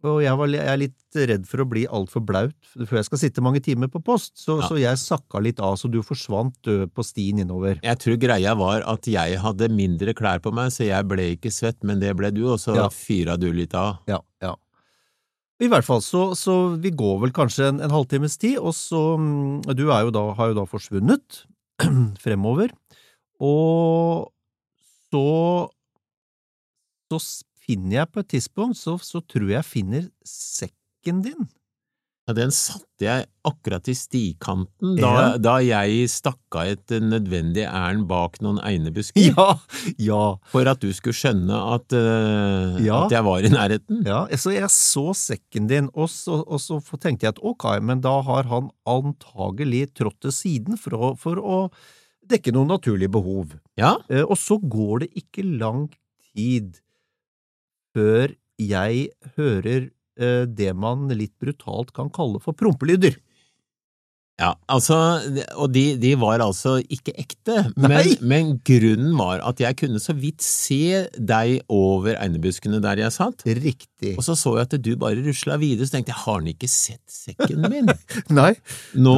Og 0.00 0.22
jeg, 0.24 0.32
var, 0.40 0.48
jeg 0.48 0.64
er 0.64 0.78
litt 0.80 1.16
redd 1.28 1.42
for 1.44 1.60
å 1.60 1.66
bli 1.68 1.82
altfor 1.84 2.22
blaut 2.24 2.56
før 2.72 2.96
jeg 3.02 3.04
skal 3.10 3.20
sitte 3.20 3.42
mange 3.44 3.60
timer 3.60 3.90
på 3.92 4.00
post, 4.00 4.32
så, 4.40 4.54
Ja. 4.62 4.68
så 4.70 4.78
jeg 4.80 4.96
sakka 4.96 5.42
litt 5.44 5.60
av, 5.60 5.74
så 5.76 5.90
du 5.92 5.98
forsvant 6.00 6.54
død 6.64 6.86
på 6.96 7.04
stien 7.04 7.42
innover. 7.42 7.76
Jeg 7.84 7.98
tror 8.00 8.16
greia 8.22 8.54
var 8.56 8.80
at 8.88 9.04
jeg 9.12 9.36
hadde 9.42 9.68
mindre 9.68 10.14
klær 10.16 10.40
på 10.40 10.54
meg, 10.56 10.72
så 10.72 10.86
jeg 10.88 11.04
ble 11.10 11.26
ikke 11.34 11.52
svett, 11.52 11.76
men 11.84 12.00
det 12.00 12.14
ble 12.16 12.30
du, 12.32 12.46
og 12.48 12.56
så 12.62 12.78
Ja. 12.78 12.88
fyra 12.88 13.36
du 13.36 13.50
litt 13.52 13.76
av. 13.76 13.98
Ja, 14.08 14.22
ja. 14.40 14.54
I 15.60 15.68
hvert 15.68 15.84
fall, 15.84 16.00
så, 16.00 16.30
så 16.32 16.54
vi 16.80 16.88
går 16.96 17.20
vel 17.26 17.36
kanskje 17.36 17.68
en, 17.68 17.82
en 17.84 17.92
halvtimes 17.92 18.38
tid, 18.40 18.56
og 18.56 18.72
så 18.72 19.18
mm, 19.20 19.68
Du 19.76 19.90
er 19.92 20.06
jo 20.08 20.14
da, 20.16 20.22
har 20.40 20.54
jo 20.54 20.62
da 20.62 20.64
forsvunnet 20.64 21.42
fremover, 22.24 22.72
og 23.40 24.30
så 25.12 25.70
Så 27.10 27.18
finner 27.66 28.00
jeg 28.04 28.10
på 28.14 28.20
et 28.22 28.28
tidspunkt, 28.36 28.78
så, 28.78 28.94
så 29.02 29.20
tror 29.26 29.48
jeg 29.50 29.56
jeg 29.60 29.66
finner 29.66 30.04
sekken 30.26 31.24
din. 31.24 31.48
Ja, 32.28 32.34
den 32.36 32.52
satte 32.54 33.02
jeg 33.02 33.24
akkurat 33.48 33.88
i 33.90 33.94
stikanten 33.98 34.92
da, 35.00 35.08
Ja. 35.10 35.22
da 35.42 35.54
jeg 35.64 36.04
stakk 36.12 36.54
av 36.60 36.68
et 36.70 36.92
nødvendig 37.02 37.64
ærend 37.66 38.06
bak 38.06 38.38
noen 38.44 38.60
einebusker, 38.68 39.32
Ja, 39.32 39.56
ja, 39.98 40.20
for 40.52 40.70
at 40.70 40.78
du 40.84 40.92
skulle 40.94 41.16
skjønne 41.18 41.58
at, 41.74 41.90
uh, 41.96 42.78
Ja. 42.84 43.00
at 43.08 43.16
jeg 43.16 43.24
var 43.26 43.42
i 43.42 43.50
nærheten. 43.50 44.04
ja. 44.06 44.20
Så 44.38 44.54
jeg 44.54 44.70
så 44.70 45.08
sekken 45.18 45.66
din, 45.66 45.90
og 45.94 46.06
så, 46.14 46.44
og 46.46 46.60
så 46.62 46.78
tenkte 47.00 47.26
jeg 47.26 47.34
at 47.34 47.42
ok, 47.42 47.80
men 47.82 48.00
da 48.06 48.20
har 48.22 48.46
han 48.52 48.70
antagelig 48.86 49.88
trådt 49.98 50.20
til 50.22 50.30
siden 50.36 50.78
for 50.78 50.94
å, 50.94 51.16
for 51.18 51.42
å 51.42 51.58
dekke 52.30 52.52
noen 52.54 52.70
naturlige 52.72 53.12
behov. 53.12 53.56
Ja, 53.80 53.96
Eh, 54.08 54.22
Og 54.24 54.36
så 54.38 54.58
går 54.60 55.04
det 55.06 55.10
ikke 55.18 55.44
lang 55.44 55.88
tid 56.34 56.80
før 57.94 58.34
jeg 58.60 59.08
hører 59.36 59.90
eh, 60.20 60.44
det 60.46 60.72
man 60.76 61.08
litt 61.08 61.34
brutalt 61.40 61.92
kan 61.96 62.10
kalle 62.12 62.40
for 62.42 62.52
prompelyder. 62.54 63.16
Ja 64.40 64.54
altså, 64.72 64.96
og 65.60 65.70
de, 65.74 65.84
de 66.00 66.14
var 66.20 66.42
altså 66.44 66.78
ikke 66.80 67.14
ekte, 67.20 67.58
men, 67.76 68.14
men 68.24 68.52
grunnen 68.66 69.14
var 69.18 69.44
at 69.46 69.60
jeg 69.62 69.78
kunne 69.82 70.00
så 70.02 70.14
vidt 70.16 70.42
se 70.44 71.04
deg 71.16 71.60
over 71.70 72.16
einebuskene 72.16 72.80
der 72.82 73.04
jeg 73.04 73.14
satt, 73.14 73.44
Riktig. 73.46 74.14
og 74.16 74.24
så 74.26 74.36
så 74.38 74.56
jeg 74.58 74.68
at 74.68 74.76
du 74.80 74.90
bare 75.00 75.20
rusla 75.22 75.58
videre, 75.60 75.86
så 75.88 75.98
tenkte 75.98 76.14
jeg, 76.14 76.22
har 76.24 76.40
han 76.40 76.50
ikke 76.54 76.70
sett 76.72 77.04
sekken 77.12 77.68
min? 77.68 77.90
Nei, 78.40 78.52
Nå, 78.98 79.16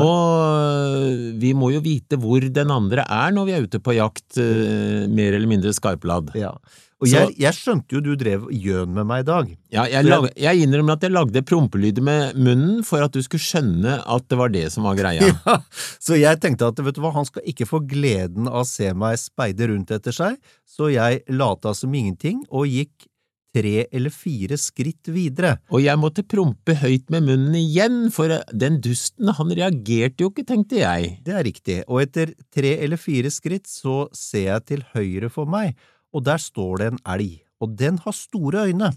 vi 1.42 1.52
må 1.56 1.72
jo 1.74 1.82
vite 1.84 2.18
hvor 2.20 2.42
den 2.42 2.72
andre 2.74 3.06
er 3.06 3.34
når 3.34 3.48
vi 3.48 3.56
er 3.56 3.68
ute 3.68 3.82
på 3.82 3.96
jakt, 3.96 4.40
eh, 4.42 5.04
mer 5.08 5.36
eller 5.38 5.50
mindre 5.50 5.74
skarpladd. 5.76 6.34
ja. 6.38 6.54
Og 7.02 7.08
Så- 7.10 7.18
jeg, 7.18 7.34
jeg 7.42 7.56
skjønte 7.58 7.96
jo 7.96 8.00
du 8.04 8.12
drev 8.14 8.44
gjøn 8.54 8.92
med 8.94 9.08
meg 9.10 9.24
i 9.24 9.26
dag. 9.26 9.48
Ja, 9.74 9.84
jeg, 9.90 10.06
lag, 10.06 10.28
jeg 10.38 10.62
innrømmer 10.62 10.94
at 10.94 11.02
jeg 11.02 11.10
lagde 11.10 11.42
prompelyder 11.42 12.04
med 12.06 12.36
munnen 12.38 12.84
for 12.86 13.02
at 13.02 13.10
du 13.16 13.18
skulle 13.26 13.42
skjønne 13.42 13.96
at 14.06 14.28
det 14.30 14.38
var 14.38 14.52
det 14.54 14.68
som 14.70 14.86
var 14.86 14.94
greia. 15.00 15.26
Ja, 15.42 15.56
så 15.98 16.14
jeg 16.14 16.38
tenkte 16.38 16.68
at 16.70 16.78
vet 16.78 16.94
du 16.94 17.00
hva, 17.02 17.10
han 17.16 17.26
skal 17.26 17.42
ikke 17.50 17.66
få 17.66 17.80
gleden 17.90 18.46
av 18.46 18.62
å 18.62 18.68
se 18.68 18.92
meg 18.94 19.18
speide 19.18 19.66
rundt 19.72 19.90
etter 19.90 20.14
seg, 20.14 20.36
så 20.68 20.92
jeg 20.94 21.24
lata 21.34 21.74
som 21.74 21.90
ingenting 21.92 22.44
og 22.50 22.70
gikk 22.70 23.08
tre 23.52 23.82
eller 23.92 24.08
fire 24.14 24.56
skritt 24.56 25.10
videre. 25.12 25.56
Og 25.74 25.82
jeg 25.84 25.98
måtte 26.00 26.22
prompe 26.24 26.72
høyt 26.80 27.10
med 27.12 27.26
munnen 27.26 27.56
igjen, 27.58 28.06
for 28.14 28.32
den 28.54 28.78
dusten, 28.80 29.28
han 29.36 29.50
reagerte 29.52 30.24
jo 30.24 30.30
ikke, 30.30 30.46
tenkte 30.48 30.78
jeg. 30.80 31.18
Det 31.26 31.34
er 31.36 31.44
riktig, 31.44 31.80
og 31.88 32.00
etter 32.06 32.32
tre 32.54 32.76
eller 32.78 32.96
fire 33.00 33.28
skritt 33.34 33.66
så 33.68 34.06
ser 34.16 34.46
jeg 34.54 34.64
til 34.70 34.86
høyre 34.94 35.28
for 35.34 35.50
meg, 35.50 35.74
og 36.12 36.24
der 36.24 36.36
står 36.36 36.76
det 36.82 36.90
en 36.92 37.00
elg, 37.14 37.40
og 37.60 37.72
den 37.78 37.98
har 38.04 38.14
store 38.16 38.66
øyne, 38.68 38.92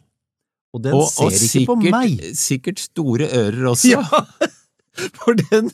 og 0.76 0.84
den 0.84 0.94
Og, 0.98 1.08
ser 1.08 1.26
og 1.26 1.32
ikke 1.32 1.66
på 1.70 1.76
meg. 1.80 2.18
Og 2.20 2.36
sikkert 2.36 2.80
store 2.84 3.30
ører 3.32 3.70
også. 3.72 3.94
Ja, 3.94 4.04
for 5.20 5.38
den, 5.40 5.70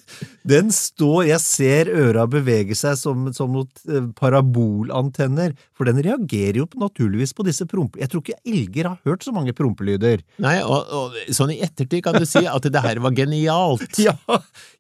den 0.48 0.72
står, 0.74 1.25
jeg 1.30 1.42
ser 1.44 1.92
øra 1.92 2.25
bevege 2.30 2.75
seg 2.78 2.98
som, 3.00 3.30
som 3.36 3.51
noen 3.54 3.70
eh, 3.90 4.08
parabolantenner, 4.18 5.56
for 5.78 5.90
den 5.90 6.01
reagerer 6.04 6.62
jo 6.62 6.68
naturligvis 6.82 7.36
på 7.38 7.46
disse 7.48 7.68
prompe... 7.70 8.01
Jeg 8.01 8.12
tror 8.12 8.24
ikke 8.24 8.40
elger 8.48 8.90
har 8.90 9.00
hørt 9.08 9.25
så 9.25 9.34
mange 9.36 9.54
prompelyder. 9.58 10.24
Nei, 10.42 10.58
og, 10.66 10.90
og 10.90 11.36
sånn 11.36 11.54
i 11.56 11.60
ettertid 11.66 12.04
kan 12.06 12.18
du 12.18 12.25
si 12.30 12.44
at 12.48 12.68
det 12.68 12.84
her 12.84 13.04
var 13.04 13.16
genialt. 13.18 13.88
Ja, 14.01 14.16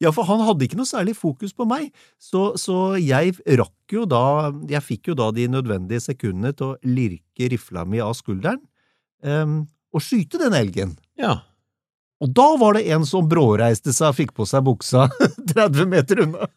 ja, 0.01 0.09
for 0.15 0.25
han 0.25 0.41
hadde 0.47 0.65
ikke 0.65 0.79
noe 0.79 0.89
særlig 0.89 1.13
fokus 1.17 1.53
på 1.53 1.67
meg, 1.69 1.91
så, 2.17 2.55
så 2.59 2.95
jeg 2.97 3.35
rakk 3.59 3.93
jo 3.93 4.07
da, 4.09 4.49
jeg 4.71 4.81
fikk 4.85 5.11
jo 5.11 5.17
da 5.19 5.29
de 5.35 5.45
nødvendige 5.51 6.01
sekundene 6.01 6.55
til 6.57 6.71
å 6.71 6.77
lirke 6.87 7.51
rifla 7.51 7.85
mi 7.85 8.01
av 8.01 8.15
skulderen, 8.17 8.61
um, 9.21 9.61
og 9.91 10.03
skyte 10.03 10.39
den 10.41 10.55
elgen. 10.57 10.95
Ja. 11.19 11.41
Og 12.21 12.33
da 12.37 12.47
var 12.61 12.77
det 12.77 12.87
en 12.93 13.05
som 13.07 13.29
bråreiste 13.29 13.93
seg 13.95 14.11
og 14.11 14.17
fikk 14.19 14.33
på 14.37 14.47
seg 14.49 14.65
buksa 14.65 15.07
30 15.53 15.87
meter 15.89 16.25
unna. 16.27 16.49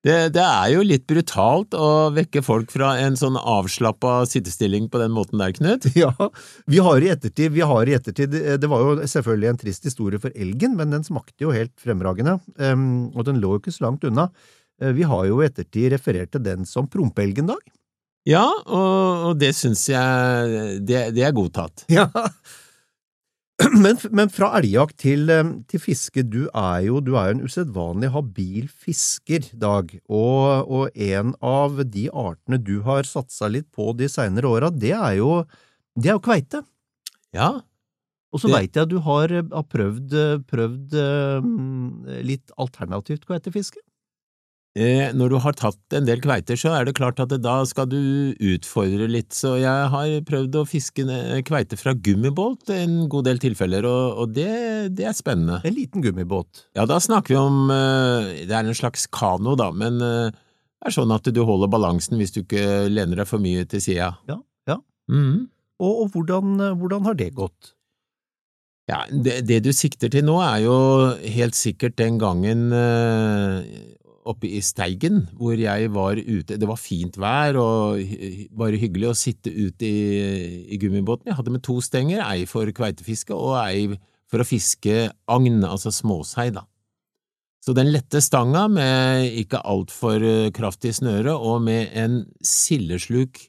Det, 0.00 0.30
det 0.32 0.40
er 0.40 0.70
jo 0.72 0.84
litt 0.86 1.02
brutalt 1.10 1.74
å 1.76 2.08
vekke 2.16 2.40
folk 2.40 2.70
fra 2.72 2.94
en 3.02 3.18
sånn 3.20 3.34
avslappa 3.36 4.22
sittestilling 4.30 4.86
på 4.88 5.00
den 5.02 5.12
måten 5.12 5.42
der, 5.42 5.52
Knut. 5.52 5.90
Ja, 6.00 6.14
vi 6.64 6.80
har 6.80 7.04
i 7.04 7.10
ettertid, 7.12 7.52
vi 7.52 7.66
har 7.68 7.88
i 7.88 7.98
ettertid 7.98 8.32
Det 8.32 8.70
var 8.70 8.80
jo 8.86 9.10
selvfølgelig 9.12 9.50
en 9.50 9.60
trist 9.60 9.84
historie 9.84 10.22
for 10.22 10.32
elgen, 10.32 10.78
men 10.78 10.96
den 10.96 11.04
smakte 11.04 11.44
jo 11.44 11.52
helt 11.52 11.74
fremragende, 11.80 12.38
um, 12.56 13.10
og 13.12 13.28
den 13.28 13.42
lå 13.42 13.58
jo 13.58 13.60
ikke 13.60 13.76
så 13.76 13.90
langt 13.90 14.08
unna. 14.08 14.30
Uh, 14.80 14.88
vi 14.96 15.04
har 15.04 15.28
jo 15.28 15.42
i 15.42 15.50
ettertid 15.50 15.92
referert 15.92 16.32
til 16.32 16.46
den 16.48 16.64
som 16.68 16.88
prompelgen-dag. 16.88 17.60
Ja, 18.28 18.46
og, 18.48 19.28
og 19.28 19.38
det 19.40 19.52
syns 19.56 19.84
jeg 19.88 20.80
det, 20.88 21.10
det, 21.16 21.24
er 21.28 21.36
godtatt. 21.36 21.84
Ja, 21.92 22.08
men, 23.84 23.98
men, 24.16 24.30
fra 24.32 24.52
elgjakt 24.58 24.96
til, 25.02 25.30
til, 25.68 25.82
fiske, 25.82 26.24
du 26.24 26.44
er 26.48 26.84
jo, 26.86 27.00
du 27.04 27.12
er 27.18 27.30
jo 27.30 27.36
en 27.36 27.44
usedvanlig 27.44 28.12
habil 28.14 28.68
fisker, 28.70 29.50
Dag, 29.60 29.92
og, 30.08 30.70
og, 30.70 30.84
en 30.94 31.34
av 31.44 31.82
de 31.84 32.06
artene 32.08 32.60
du 32.62 32.78
har 32.86 33.08
satsa 33.08 33.50
litt 33.52 33.68
på 33.74 33.90
de 33.98 34.08
seinere 34.10 34.48
åra, 34.48 34.70
det 34.70 34.94
det 34.94 36.08
er 36.08 36.16
jo 36.16 36.24
kveite. 36.24 36.62
Ja. 37.36 37.60
Og 38.30 38.42
så 38.42 38.50
veit 38.52 38.76
jeg 38.76 38.86
at 38.86 38.90
du 38.90 39.00
har, 39.02 39.32
har 39.42 39.66
prøvd, 39.66 40.14
prøvd 40.48 40.96
litt 42.26 42.52
alternativt 42.62 43.26
kveitefiske? 43.26 43.82
Eh, 44.78 45.08
når 45.18 45.32
du 45.32 45.36
har 45.42 45.56
tatt 45.58 45.94
en 45.98 46.04
del 46.06 46.20
kveiter, 46.22 46.54
så 46.54 46.70
er 46.76 46.84
det 46.86 46.94
klart 46.94 47.18
at 47.18 47.32
da 47.42 47.56
skal 47.66 47.88
du 47.90 48.36
utfordre 48.38 49.08
litt, 49.10 49.32
så 49.34 49.56
jeg 49.58 49.88
har 49.90 50.12
prøvd 50.28 50.60
å 50.60 50.68
fiske 50.68 51.02
kveite 51.48 51.78
fra 51.80 51.96
gummibåt 51.98 52.70
en 52.76 53.08
god 53.10 53.26
del 53.26 53.42
tilfeller, 53.42 53.88
og, 53.88 54.22
og 54.22 54.36
det, 54.36 54.94
det, 54.94 55.08
er 55.10 55.18
spennende. 55.18 55.58
En 55.66 55.74
liten 55.74 56.06
gummibåt? 56.06 56.68
Ja, 56.78 56.86
da 56.86 57.00
snakker 57.02 57.34
vi 57.34 57.40
om 57.40 57.74
eh, 57.74 58.46
Det 58.46 58.54
er 58.54 58.62
en 58.62 58.78
slags 58.78 59.08
kano, 59.10 59.56
da, 59.58 59.72
men 59.74 59.98
eh, 60.06 60.30
det 60.30 60.92
er 60.92 60.98
sånn 61.00 61.18
at 61.18 61.26
du 61.26 61.42
holder 61.42 61.70
balansen 61.70 62.20
hvis 62.20 62.38
du 62.38 62.44
ikke 62.44 62.86
lener 62.94 63.24
deg 63.24 63.28
for 63.28 63.42
mye 63.42 63.66
til 63.68 63.82
sida. 63.82 64.14
Ja, 64.30 64.38
ja. 64.70 64.78
Mm. 65.10 65.50
Og, 65.82 66.04
og 66.04 66.14
hvordan, 66.14 66.60
hvordan, 66.78 67.08
har 67.10 67.18
det 67.18 67.32
gått? 67.34 67.74
Ja, 68.86 69.02
det, 69.10 69.40
det, 69.50 69.64
du 69.66 69.74
sikter 69.74 70.10
til 70.14 70.22
nå, 70.30 70.38
er 70.46 70.62
jo 70.62 70.76
helt 71.34 71.58
sikkert 71.58 71.98
den 71.98 72.22
gangen 72.22 72.70
oppe 74.30 74.48
i 74.48 74.62
Steigen, 74.64 75.24
hvor 75.38 75.58
jeg 75.58 75.90
var 75.94 76.18
ute. 76.18 76.56
Det 76.56 76.68
var 76.68 76.80
fint 76.80 77.18
vær 77.20 77.58
og 77.60 78.00
bare 78.56 78.80
hyggelig 78.80 79.10
å 79.10 79.18
sitte 79.18 79.52
ute 79.52 79.86
i, 79.86 80.00
i 80.70 80.80
gummibåten. 80.80 81.30
Jeg 81.30 81.38
hadde 81.40 81.54
med 81.54 81.64
to 81.66 81.80
stenger, 81.84 82.22
ei 82.24 82.46
for 82.50 82.70
kveitefiske 82.74 83.36
og 83.36 83.58
ei 83.64 83.90
for 84.30 84.42
å 84.42 84.46
fiske 84.46 85.08
agn, 85.30 85.62
altså 85.66 85.92
småsei, 85.94 86.50
da. 86.54 86.64
Så 87.60 87.74
den 87.76 87.90
lette 87.92 88.22
stanga 88.24 88.64
med 88.72 89.26
ikke 89.42 89.60
altfor 89.68 90.22
eh, 90.24 90.50
kraftig 90.56 90.94
snøre 90.96 91.34
og 91.36 91.60
med 91.66 91.92
en 91.98 92.22
sildesluk, 92.44 93.42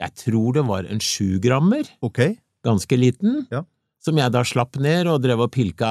jeg 0.00 0.16
tror 0.26 0.56
det 0.56 0.64
var 0.68 0.88
en 0.88 1.00
sjugrammer, 1.04 1.88
okay. 2.04 2.36
ganske 2.64 2.96
liten, 3.00 3.46
ja. 3.52 3.62
som 4.04 4.20
jeg 4.20 4.32
da 4.32 4.44
slapp 4.44 4.76
ned 4.80 5.08
og 5.12 5.22
drev 5.24 5.46
og 5.46 5.52
pilka 5.56 5.90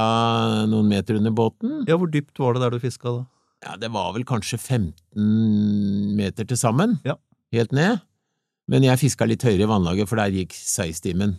noen 0.70 0.90
meter 0.90 1.18
under 1.18 1.34
båten. 1.34 1.84
Ja, 1.90 1.98
Hvor 1.98 2.10
dypt 2.14 2.38
var 2.42 2.58
det 2.58 2.66
der 2.66 2.78
du 2.78 2.82
fiska 2.82 3.18
da? 3.18 3.26
Ja, 3.66 3.76
det 3.80 3.90
var 3.92 4.14
vel 4.16 4.26
kanskje 4.28 4.60
15 4.60 6.16
meter 6.20 6.48
til 6.48 6.60
sammen, 6.60 6.98
ja. 7.08 7.18
helt 7.56 7.74
ned, 7.76 8.00
men 8.70 8.86
jeg 8.86 9.02
fiska 9.02 9.28
litt 9.28 9.44
høyere 9.44 9.66
i 9.66 9.70
vannlaget, 9.70 10.10
for 10.10 10.22
der 10.22 10.34
gikk 10.34 10.56
seistimen. 10.56 11.38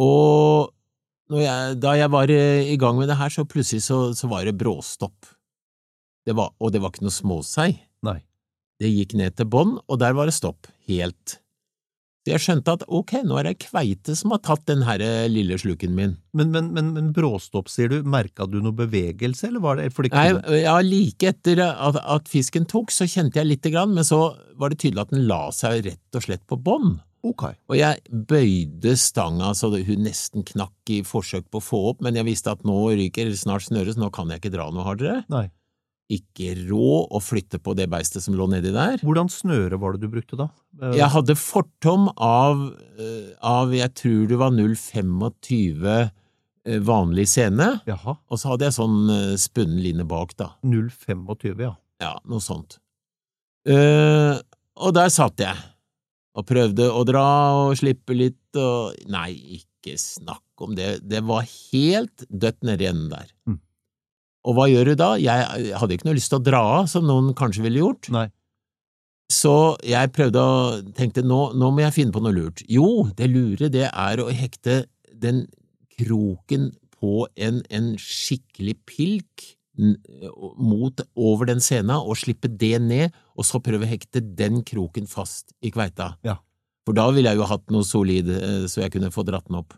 Og 0.00 0.72
jeg, 1.38 1.76
da 1.78 1.94
jeg 1.98 2.10
var 2.10 2.30
i 2.30 2.78
gang 2.80 2.98
med 2.98 3.10
det 3.10 3.18
her, 3.20 3.30
så 3.30 3.46
plutselig 3.46 3.84
så, 3.86 4.00
så 4.16 4.30
var 4.30 4.46
det 4.48 4.56
bråstopp. 4.58 5.28
Det 6.26 6.34
var, 6.36 6.52
og 6.58 6.72
det 6.74 6.82
var 6.82 6.92
ikke 6.92 7.06
noe 7.06 7.14
småsei. 7.14 7.70
Nei. 8.06 8.18
Det 8.80 8.90
gikk 8.90 9.14
ned 9.18 9.36
til 9.38 9.48
bånn, 9.50 9.76
og 9.86 10.00
der 10.00 10.16
var 10.16 10.28
det 10.28 10.34
stopp, 10.36 10.68
helt. 10.88 11.38
Så 12.20 12.34
jeg 12.34 12.42
skjønte 12.44 12.72
at 12.76 12.82
ok, 12.92 13.14
nå 13.24 13.38
er 13.40 13.46
det 13.48 13.62
kveite 13.62 14.12
som 14.18 14.34
har 14.34 14.42
tatt 14.44 14.66
den 14.68 14.82
her 14.84 15.00
eh, 15.00 15.24
lille 15.32 15.56
sluken 15.60 15.94
min. 15.96 16.18
Men, 16.36 16.50
men, 16.52 16.68
men, 16.76 16.90
men 16.92 17.12
bråstopp, 17.16 17.70
sier 17.72 17.88
du, 17.88 18.02
merka 18.04 18.44
du 18.44 18.58
noe 18.60 18.76
bevegelse, 18.76 19.48
eller 19.48 19.64
var 19.64 19.80
det 19.80 19.88
fordi 19.96 20.12
Nei, 20.12 20.26
ja, 20.60 20.74
like 20.84 21.30
etter 21.32 21.62
at, 21.64 21.96
at, 21.96 22.28
fisken 22.28 22.68
tok, 22.68 22.92
så 22.92 23.08
kjente 23.08 23.40
jeg 23.40 23.48
lite 23.48 23.72
grann, 23.72 23.94
men 23.96 24.04
så 24.04 24.34
var 24.60 24.72
det 24.72 24.82
tydelig 24.82 25.06
at 25.06 25.14
den 25.14 25.24
la 25.30 25.46
seg 25.56 25.86
rett 25.88 26.20
og 26.20 26.26
slett 26.26 26.44
på 26.44 26.60
bånn. 26.60 26.98
Okay. 27.24 27.56
Og 27.72 27.76
jeg 27.76 28.20
bøyde 28.28 28.94
stanga 29.00 29.52
så 29.56 29.68
hun 29.72 30.04
nesten 30.04 30.44
knakk 30.52 30.92
i 30.92 31.00
forsøk 31.04 31.48
på 31.52 31.60
å 31.60 31.64
få 31.64 31.80
opp, 31.94 32.04
men 32.04 32.20
jeg 32.20 32.28
visste 32.28 32.52
at 32.52 32.68
nå 32.68 32.76
ryker 33.00 33.32
snart 33.36 33.64
snøret, 33.64 33.96
så 33.96 34.04
nå 34.04 34.12
kan 34.12 34.28
jeg 34.28 34.44
ikke 34.44 34.52
dra 34.56 34.68
noe 34.72 34.84
hardere. 34.84 35.22
Nei 35.32 35.48
ikke 36.10 36.54
råd 36.66 37.12
å 37.14 37.20
flytte 37.22 37.60
på 37.62 37.74
det 37.78 37.86
beistet 37.90 38.24
som 38.24 38.34
lå 38.38 38.48
nedi 38.50 38.72
der. 38.74 38.98
Hvordan 39.06 39.30
snøre 39.30 39.78
var 39.80 39.94
det 39.94 40.04
du 40.04 40.12
brukte 40.12 40.38
da? 40.38 40.48
Eh, 40.80 40.96
jeg 40.98 41.10
hadde 41.14 41.36
fortom 41.38 42.08
av, 42.16 42.64
eh, 42.98 43.30
av 43.46 43.74
jeg 43.74 43.94
tror 43.98 44.26
det 44.30 44.40
var 44.40 44.54
0,25 44.54 45.86
eh, 45.94 46.80
vanlig 46.86 47.28
scene, 47.30 47.72
Jaha. 47.88 48.16
og 48.28 48.40
så 48.40 48.52
hadde 48.52 48.68
jeg 48.68 48.76
sånn 48.76 48.98
spunnen 49.40 49.80
line 49.80 50.06
bak, 50.08 50.34
da. 50.38 50.52
0,25, 50.66 51.64
ja. 51.64 51.74
Ja, 52.00 52.14
noe 52.28 52.40
sånt. 52.40 52.78
Uh, 53.68 54.40
og 54.80 54.94
der 54.96 55.10
satt 55.12 55.40
jeg, 55.42 55.56
og 56.32 56.46
prøvde 56.48 56.86
å 56.88 57.02
dra 57.04 57.24
og 57.66 57.74
slippe 57.76 58.16
litt, 58.16 58.40
og 58.56 58.96
nei, 59.12 59.34
ikke 59.60 59.98
snakk 60.00 60.64
om 60.64 60.72
det, 60.78 61.02
det 61.04 61.20
var 61.28 61.44
helt 61.44 62.24
dødt 62.28 62.64
nedi 62.64 62.88
enden 62.88 63.10
der. 63.12 63.34
Mm. 63.48 63.58
Og 64.48 64.56
hva 64.56 64.66
gjør 64.70 64.92
du 64.92 64.98
da? 64.98 65.14
Jeg 65.20 65.74
hadde 65.76 65.96
ikke 65.96 66.08
noe 66.08 66.16
lyst 66.16 66.32
til 66.32 66.40
å 66.40 66.44
dra 66.44 66.60
av, 66.80 66.90
som 66.92 67.04
noen 67.08 67.34
kanskje 67.36 67.64
ville 67.66 67.82
gjort. 67.82 68.08
Nei. 68.14 68.28
Så 69.30 69.76
jeg 69.86 70.10
prøvde 70.16 70.42
å 70.42 70.54
tenkte 70.96 71.22
nå, 71.22 71.52
nå 71.54 71.70
må 71.70 71.84
jeg 71.84 71.96
finne 72.00 72.14
på 72.14 72.22
noe 72.24 72.34
lurt. 72.34 72.64
Jo, 72.66 73.06
det 73.16 73.30
lure 73.30 73.70
det 73.70 73.86
er 73.86 74.22
å 74.22 74.30
hekte 74.34 74.82
den 75.12 75.44
kroken 76.00 76.70
på 77.00 77.24
en, 77.40 77.60
en 77.70 77.92
skikkelig 78.00 78.76
pilk 78.88 79.46
mot 80.60 81.00
over 81.16 81.48
den 81.48 81.62
sena 81.64 82.00
og 82.02 82.18
slippe 82.20 82.50
det 82.60 82.76
ned, 82.82 83.14
og 83.38 83.46
så 83.48 83.62
prøve 83.64 83.86
å 83.86 83.90
hekte 83.90 84.20
den 84.20 84.64
kroken 84.66 85.06
fast 85.08 85.54
i 85.64 85.72
kveita. 85.72 86.14
Ja. 86.26 86.40
For 86.88 86.96
da 86.96 87.06
ville 87.14 87.30
jeg 87.30 87.40
jo 87.40 87.48
hatt 87.48 87.70
noe 87.72 87.86
solid 87.86 88.28
eh, 88.34 88.66
så 88.68 88.82
jeg 88.84 88.94
kunne 88.96 89.12
få 89.14 89.24
dratt 89.28 89.46
den 89.48 89.60
opp. 89.60 89.76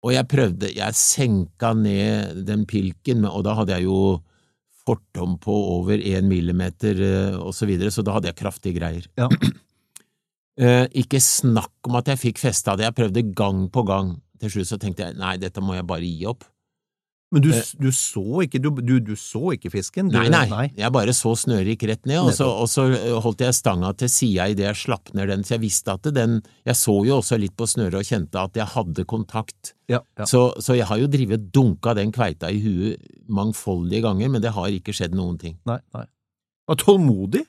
Og 0.00 0.14
jeg 0.14 0.28
prøvde, 0.32 0.70
jeg 0.72 0.96
senka 0.96 1.74
ned 1.76 2.44
den 2.48 2.64
pilken, 2.68 3.26
og 3.28 3.44
da 3.44 3.56
hadde 3.58 3.76
jeg 3.76 3.88
jo 3.88 4.20
fortom 4.86 5.36
på 5.42 5.54
over 5.76 6.00
én 6.00 6.28
millimeter 6.28 7.02
eh, 7.04 7.34
og 7.36 7.52
så 7.54 7.68
videre, 7.68 7.92
så 7.92 8.04
da 8.06 8.16
hadde 8.16 8.30
jeg 8.30 8.38
kraftige 8.40 8.80
greier. 8.80 9.10
Ja. 9.20 9.28
Eh, 10.60 10.84
ikke 11.00 11.16
snakk 11.24 11.88
om 11.88 11.94
at 11.96 12.10
jeg 12.10 12.20
fikk 12.20 12.40
festa 12.42 12.74
det, 12.76 12.84
jeg 12.84 12.96
prøvde 12.98 13.22
gang 13.32 13.62
på 13.72 13.80
gang. 13.88 14.10
Til 14.42 14.50
slutt 14.52 14.68
så 14.68 14.76
tenkte 14.82 15.06
jeg 15.06 15.16
nei, 15.16 15.38
dette 15.40 15.62
må 15.64 15.72
jeg 15.72 15.86
bare 15.88 16.04
gi 16.04 16.26
opp. 16.28 16.44
Men 17.30 17.44
du, 17.44 17.50
du, 17.78 17.90
så 17.94 18.42
ikke, 18.42 18.58
du, 18.58 18.72
du, 18.82 18.96
du, 19.06 19.12
så 19.18 19.52
ikke 19.54 19.70
fisken? 19.70 20.08
Nei, 20.10 20.24
nei, 20.32 20.42
nei, 20.50 20.64
jeg 20.74 20.90
bare 20.94 21.12
så 21.14 21.36
snøret 21.38 21.68
gikk 21.70 21.84
rett 21.86 22.08
ned, 22.10 22.18
og 22.24 22.32
så, 22.34 22.48
og 22.50 22.66
så 22.70 22.88
holdt 23.22 23.44
jeg 23.44 23.54
stanga 23.54 23.92
til 23.94 24.10
sida 24.10 24.48
idet 24.50 24.66
jeg 24.66 24.80
slapp 24.80 25.12
ned 25.14 25.30
den, 25.30 25.44
så 25.46 25.54
jeg 25.54 25.62
visste 25.62 25.94
at 25.94 26.10
den 26.16 26.40
Jeg 26.66 26.76
så 26.80 26.96
jo 27.06 27.20
også 27.20 27.38
litt 27.38 27.54
på 27.54 27.68
snøret 27.70 28.00
og 28.00 28.08
kjente 28.08 28.42
at 28.42 28.58
jeg 28.58 28.66
hadde 28.74 29.06
kontakt. 29.06 29.76
Ja, 29.90 30.02
ja. 30.18 30.26
Så, 30.26 30.42
så, 30.58 30.74
jeg 30.74 30.90
har 30.90 30.98
jo 30.98 31.06
drivet 31.10 31.46
dunka 31.54 31.94
den 31.98 32.10
kveita 32.14 32.50
i 32.50 32.58
huet 32.64 33.06
mangfoldige 33.30 34.08
ganger, 34.08 34.34
men 34.34 34.42
det 34.42 34.54
har 34.58 34.74
ikke 34.74 34.94
skjedd 34.96 35.14
noen 35.14 35.38
ting. 35.38 35.54
Nei, 35.70 35.78
nei. 35.94 36.06
Og 36.70 36.82
tålmodig? 36.82 37.46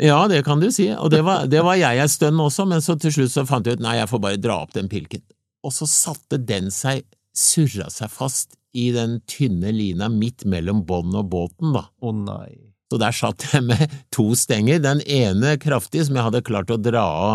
Ja, 0.00 0.22
det 0.28 0.44
kan 0.44 0.60
du 0.60 0.68
si, 0.72 0.90
og 0.92 1.08
det 1.12 1.24
var, 1.24 1.48
det 1.48 1.64
var 1.64 1.80
jeg 1.80 2.04
en 2.04 2.08
stund 2.08 2.40
også, 2.40 2.68
men 2.68 2.84
så 2.84 3.00
til 3.00 3.12
slutt 3.16 3.32
så 3.32 3.48
fant 3.48 3.68
jeg 3.68 3.80
ut 3.80 3.84
nei, 3.84 3.98
jeg 4.00 4.12
får 4.12 4.26
bare 4.28 4.40
dra 4.40 4.62
opp 4.64 4.76
den 4.76 4.92
pilken. 4.92 5.24
Og 5.64 5.72
så 5.72 5.88
satte 5.88 6.40
den 6.40 6.68
seg, 6.72 7.06
surra 7.32 7.88
seg 7.92 8.12
fast 8.12 8.58
i 8.72 8.90
den 8.94 9.18
tynne 9.28 9.72
lina 9.74 10.08
midt 10.12 10.46
mellom 10.48 10.84
bånd 10.88 11.16
og 11.18 11.28
båten, 11.32 11.74
da. 11.76 11.86
Å 12.00 12.12
nei. 12.16 12.72
Så 12.92 12.98
der 13.00 13.14
satt 13.16 13.44
jeg 13.52 13.64
med 13.64 13.82
to 14.14 14.32
stenger, 14.36 14.80
den 14.84 15.00
ene 15.08 15.56
kraftig, 15.60 16.06
som 16.06 16.18
jeg 16.18 16.26
hadde 16.28 16.44
klart 16.44 16.72
å 16.72 16.80
dra 16.80 17.02
av 17.02 17.34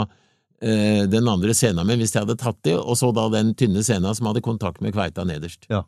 eh, 0.62 1.06
den 1.10 1.29
andre 1.29 1.56
sena 1.58 1.86
med 1.88 2.01
hvis 2.01 2.13
jeg 2.13 2.25
hadde 2.25 2.38
tatt 2.41 2.60
det, 2.67 2.75
og 2.77 2.98
så 3.00 3.10
da 3.15 3.27
den 3.34 3.56
tynne 3.58 3.82
sena 3.86 4.13
som 4.17 4.29
hadde 4.29 4.46
kontakt 4.46 4.84
med 4.86 4.94
kveita 4.98 5.25
nederst. 5.25 5.65
Ja. 5.72 5.86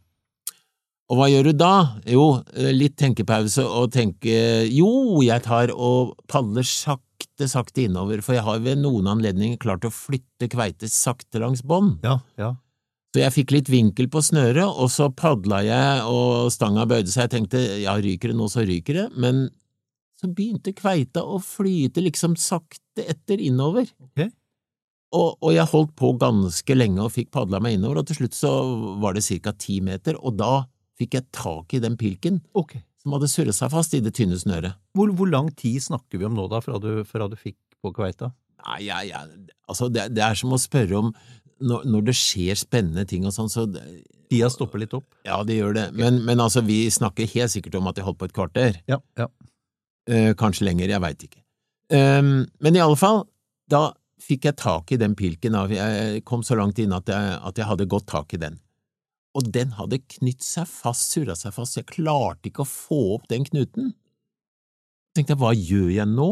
Og 1.10 1.18
hva 1.18 1.26
gjør 1.30 1.50
du 1.50 1.54
da? 1.58 1.74
Jo, 2.10 2.26
eh, 2.54 2.72
litt 2.74 2.98
tenkepause 3.02 3.66
og 3.66 3.92
tenke 3.94 4.66
jo, 4.70 5.22
jeg 5.26 5.46
tar 5.46 5.74
og 5.74 6.16
paller 6.30 6.66
sakte, 6.66 7.50
sakte 7.50 7.88
innover, 7.88 8.22
for 8.26 8.38
jeg 8.38 8.46
har 8.46 8.62
ved 8.66 8.82
noen 8.82 9.10
anledninger 9.10 9.62
klart 9.62 9.86
å 9.86 9.94
flytte 9.94 10.50
kveite 10.50 10.90
sakte 10.90 11.42
langs 11.42 11.66
bånd. 11.66 11.98
Ja, 12.06 12.20
ja. 12.42 12.56
Så 13.10 13.24
jeg 13.24 13.34
fikk 13.34 13.54
litt 13.56 13.70
vinkel 13.74 14.06
på 14.14 14.22
snøret, 14.22 14.68
og 14.70 14.92
så 14.94 15.08
padla 15.10 15.64
jeg, 15.66 16.02
og 16.06 16.52
stanga 16.54 16.86
bøyde 16.90 17.10
seg. 17.10 17.26
Jeg 17.26 17.34
tenkte 17.34 17.62
ja, 17.82 17.96
ryker 17.98 18.30
det 18.30 18.38
nå, 18.38 18.50
så 18.52 18.66
ryker 18.68 19.00
det, 19.00 19.06
men 19.18 19.48
så 20.20 20.30
begynte 20.30 20.76
kveita 20.76 21.24
å 21.24 21.40
flyte 21.42 22.04
liksom 22.06 22.36
sakte 22.38 23.06
etter 23.10 23.42
innover. 23.42 23.88
Okay. 24.12 24.30
Og, 25.16 25.40
og 25.42 25.56
jeg 25.56 25.72
holdt 25.72 25.96
på 25.98 26.12
ganske 26.22 26.76
lenge 26.76 27.02
og 27.02 27.16
fikk 27.16 27.32
padla 27.34 27.62
meg 27.64 27.80
innover, 27.80 28.04
og 28.04 28.10
til 28.10 28.20
slutt 28.20 28.38
så 28.38 28.52
var 29.02 29.18
det 29.18 29.26
ca. 29.26 29.56
ti 29.58 29.80
meter, 29.82 30.20
og 30.20 30.38
da 30.38 30.68
fikk 31.00 31.18
jeg 31.18 31.30
tak 31.34 31.74
i 31.74 31.82
den 31.82 31.96
pilken 31.98 32.44
okay. 32.54 32.84
som 33.02 33.16
hadde 33.16 33.32
surret 33.32 33.58
seg 33.58 33.72
fast 33.74 33.96
i 33.98 34.04
det 34.06 34.14
tynne 34.20 34.38
snøret. 34.38 34.78
Hvor, 34.94 35.10
hvor 35.16 35.32
lang 35.32 35.50
tid 35.58 35.82
snakker 35.88 36.22
vi 36.22 36.28
om 36.30 36.38
nå, 36.38 36.46
da, 36.52 36.62
fra 36.62 36.78
du, 36.84 36.92
fra 37.10 37.30
du 37.32 37.40
fikk 37.40 37.58
på 37.82 37.94
kveita? 37.96 38.34
Nei, 38.68 38.82
jeg, 38.90 39.10
jeg, 39.14 39.56
altså 39.72 39.88
det, 39.94 40.10
det 40.12 40.24
er 40.26 40.38
som 40.38 40.52
å 40.52 40.60
spørre 40.60 41.00
om 41.00 41.14
når, 41.60 41.86
når 41.90 42.08
det 42.10 42.16
skjer 42.18 42.58
spennende 42.60 43.06
ting 43.10 43.28
og 43.28 43.36
sånn, 43.36 43.52
så 43.52 43.68
Tida 44.30 44.50
stopper 44.54 44.84
litt 44.84 44.94
opp? 44.94 45.08
Ja, 45.26 45.40
det 45.46 45.58
gjør 45.58 45.74
det, 45.74 45.86
men, 45.98 46.22
men 46.28 46.42
altså, 46.44 46.62
vi 46.66 46.84
snakker 46.94 47.30
helt 47.32 47.54
sikkert 47.54 47.80
om 47.80 47.90
at 47.90 47.98
de 47.98 48.06
holdt 48.06 48.20
på 48.20 48.28
et 48.30 48.36
kvarter. 48.36 48.78
Ja. 48.90 49.00
ja. 49.18 49.26
Eh, 50.10 50.32
kanskje 50.38 50.68
lenger, 50.68 50.92
jeg 50.92 51.02
veit 51.02 51.26
ikke. 51.26 51.42
Um, 51.90 52.44
men 52.62 52.78
i 52.78 52.84
alle 52.84 52.98
fall, 53.00 53.24
da 53.70 53.88
fikk 54.22 54.46
jeg 54.46 54.60
tak 54.62 54.94
i 54.94 55.00
den 55.02 55.16
pilken, 55.18 55.58
av, 55.58 55.74
jeg 55.74 56.22
kom 56.28 56.44
så 56.46 56.58
langt 56.60 56.78
inn 56.82 56.94
at 56.94 57.10
jeg, 57.10 57.40
at 57.50 57.58
jeg 57.58 57.70
hadde 57.70 57.90
godt 57.90 58.10
tak 58.12 58.36
i 58.38 58.42
den. 58.42 58.60
Og 59.38 59.50
den 59.54 59.74
hadde 59.78 60.02
knytt 60.18 60.46
seg 60.46 60.70
fast, 60.70 61.14
surra 61.14 61.36
seg 61.38 61.54
fast, 61.56 61.78
jeg 61.80 61.90
klarte 61.90 62.50
ikke 62.50 62.66
å 62.66 62.70
få 62.70 63.02
opp 63.16 63.28
den 63.32 63.46
knuten. 63.48 63.94
Jeg 65.10 65.24
tenkte, 65.24 65.40
hva 65.42 65.56
gjør 65.58 65.90
jeg 65.94 66.10
nå? 66.10 66.30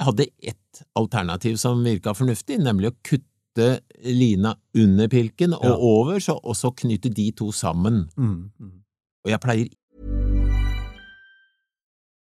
Jeg 0.00 0.08
hadde 0.08 0.28
ett 0.50 0.82
alternativ 0.98 1.58
som 1.62 1.84
virka 1.86 2.14
fornuftig, 2.16 2.58
nemlig 2.62 2.90
å 2.90 2.96
kutte 3.06 3.30
lina 4.04 4.54
under 4.74 5.08
pilken 5.08 5.52
og 5.54 5.64
Ja. 5.64 5.76
over, 5.76 6.18
så, 6.18 6.40
og 6.42 6.56
så 6.56 6.70
knytte 6.70 7.08
de 7.08 7.30
to 7.30 7.52
sammen. 7.52 8.10
Mm, 8.16 8.50
mm. 8.58 8.72
Og 9.24 9.30
jeg 9.30 9.40
pleier 9.40 9.68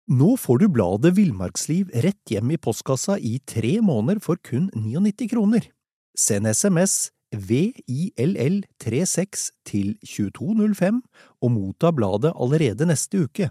Nå 0.06 0.36
får 0.38 0.60
du 0.62 0.68
bladet 0.70 1.16
Villmarksliv 1.16 1.88
rett 1.90 2.30
hjem 2.30 2.52
i 2.54 2.56
postkassa 2.56 3.18
i 3.18 3.40
tre 3.42 3.80
måneder 3.82 4.22
for 4.22 4.36
kun 4.38 4.70
99 4.70 5.26
kroner. 5.32 5.66
Send 6.16 6.46
SMS 6.46 7.10
VILL36 7.34 9.50
til 9.66 9.98
2205 10.06 11.02
og 11.42 11.50
motta 11.50 11.90
bladet 11.90 12.30
allerede 12.38 12.86
neste 12.86 13.26
uke. 13.26 13.50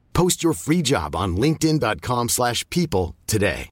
Post 0.13 0.43
your 0.43 0.53
free 0.53 0.81
job 0.81 1.15
on 1.15 1.35
linkedin.com/people 1.37 2.27
slash 2.29 2.63
people 2.69 3.15
today. 3.27 3.69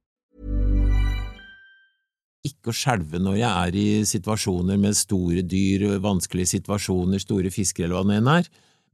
ikke 2.47 2.71
å 2.71 2.75
skjelve 2.75 3.19
når 3.19 3.35
jeg 3.41 3.51
er 3.51 3.75
i 3.75 3.85
situasjoner 4.07 4.79
med 4.79 4.97
store 4.97 5.43
dyr, 5.43 5.99
vanskelige 6.03 6.53
situasjoner, 6.55 7.19
store 7.19 7.51
fisker 7.51 7.85
eller 7.85 7.99
hva 7.99 8.07
det 8.07 8.19
enn 8.21 8.29
er, 8.31 8.47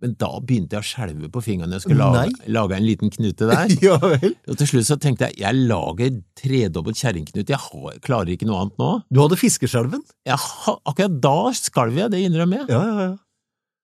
men 0.03 0.15
da 0.19 0.31
begynte 0.43 0.75
jeg 0.75 0.83
å 0.83 0.87
skjelve 0.89 1.29
på 1.31 1.43
fingrene 1.45 1.77
jeg 1.77 1.85
skulle 1.85 2.07
lage, 2.11 2.49
lage 2.51 2.75
en 2.75 2.85
liten 2.85 3.13
knute 3.13 3.47
der. 3.47 3.75
Ja 3.85 3.95
vel? 4.01 4.33
Og 4.49 4.57
til 4.59 4.71
slutt 4.73 4.89
så 4.89 4.97
tenkte 5.01 5.29
jeg, 5.29 5.39
jeg 5.45 5.67
lager 5.69 6.17
tredobbelt 6.41 6.99
kjerringknut, 6.99 7.53
jeg 7.53 7.61
har, 7.69 7.99
klarer 8.03 8.33
ikke 8.33 8.49
noe 8.49 8.65
annet 8.65 8.81
nå. 8.81 8.89
Du 9.13 9.21
hadde 9.23 9.39
fiskeskjelven? 9.39 10.03
Akkurat 10.35 11.21
da 11.23 11.37
skalv 11.55 12.01
jeg, 12.01 12.11
det 12.11 12.25
innrømmer 12.25 12.63
jeg. 12.65 12.73
Ja, 12.73 12.81
ja, 12.89 13.07
ja. 13.11 13.13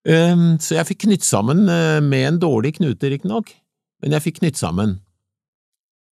Ehm, 0.10 0.56
så 0.62 0.80
jeg 0.80 0.88
fikk 0.90 1.04
knytt 1.06 1.26
sammen 1.26 1.68
eh, 1.70 2.00
med 2.02 2.28
en 2.28 2.40
dårlig 2.42 2.76
knute, 2.80 3.12
riktignok, 3.14 3.52
men 4.02 4.16
jeg 4.16 4.26
fikk 4.26 4.40
knytt 4.42 4.58
sammen. 4.58 4.98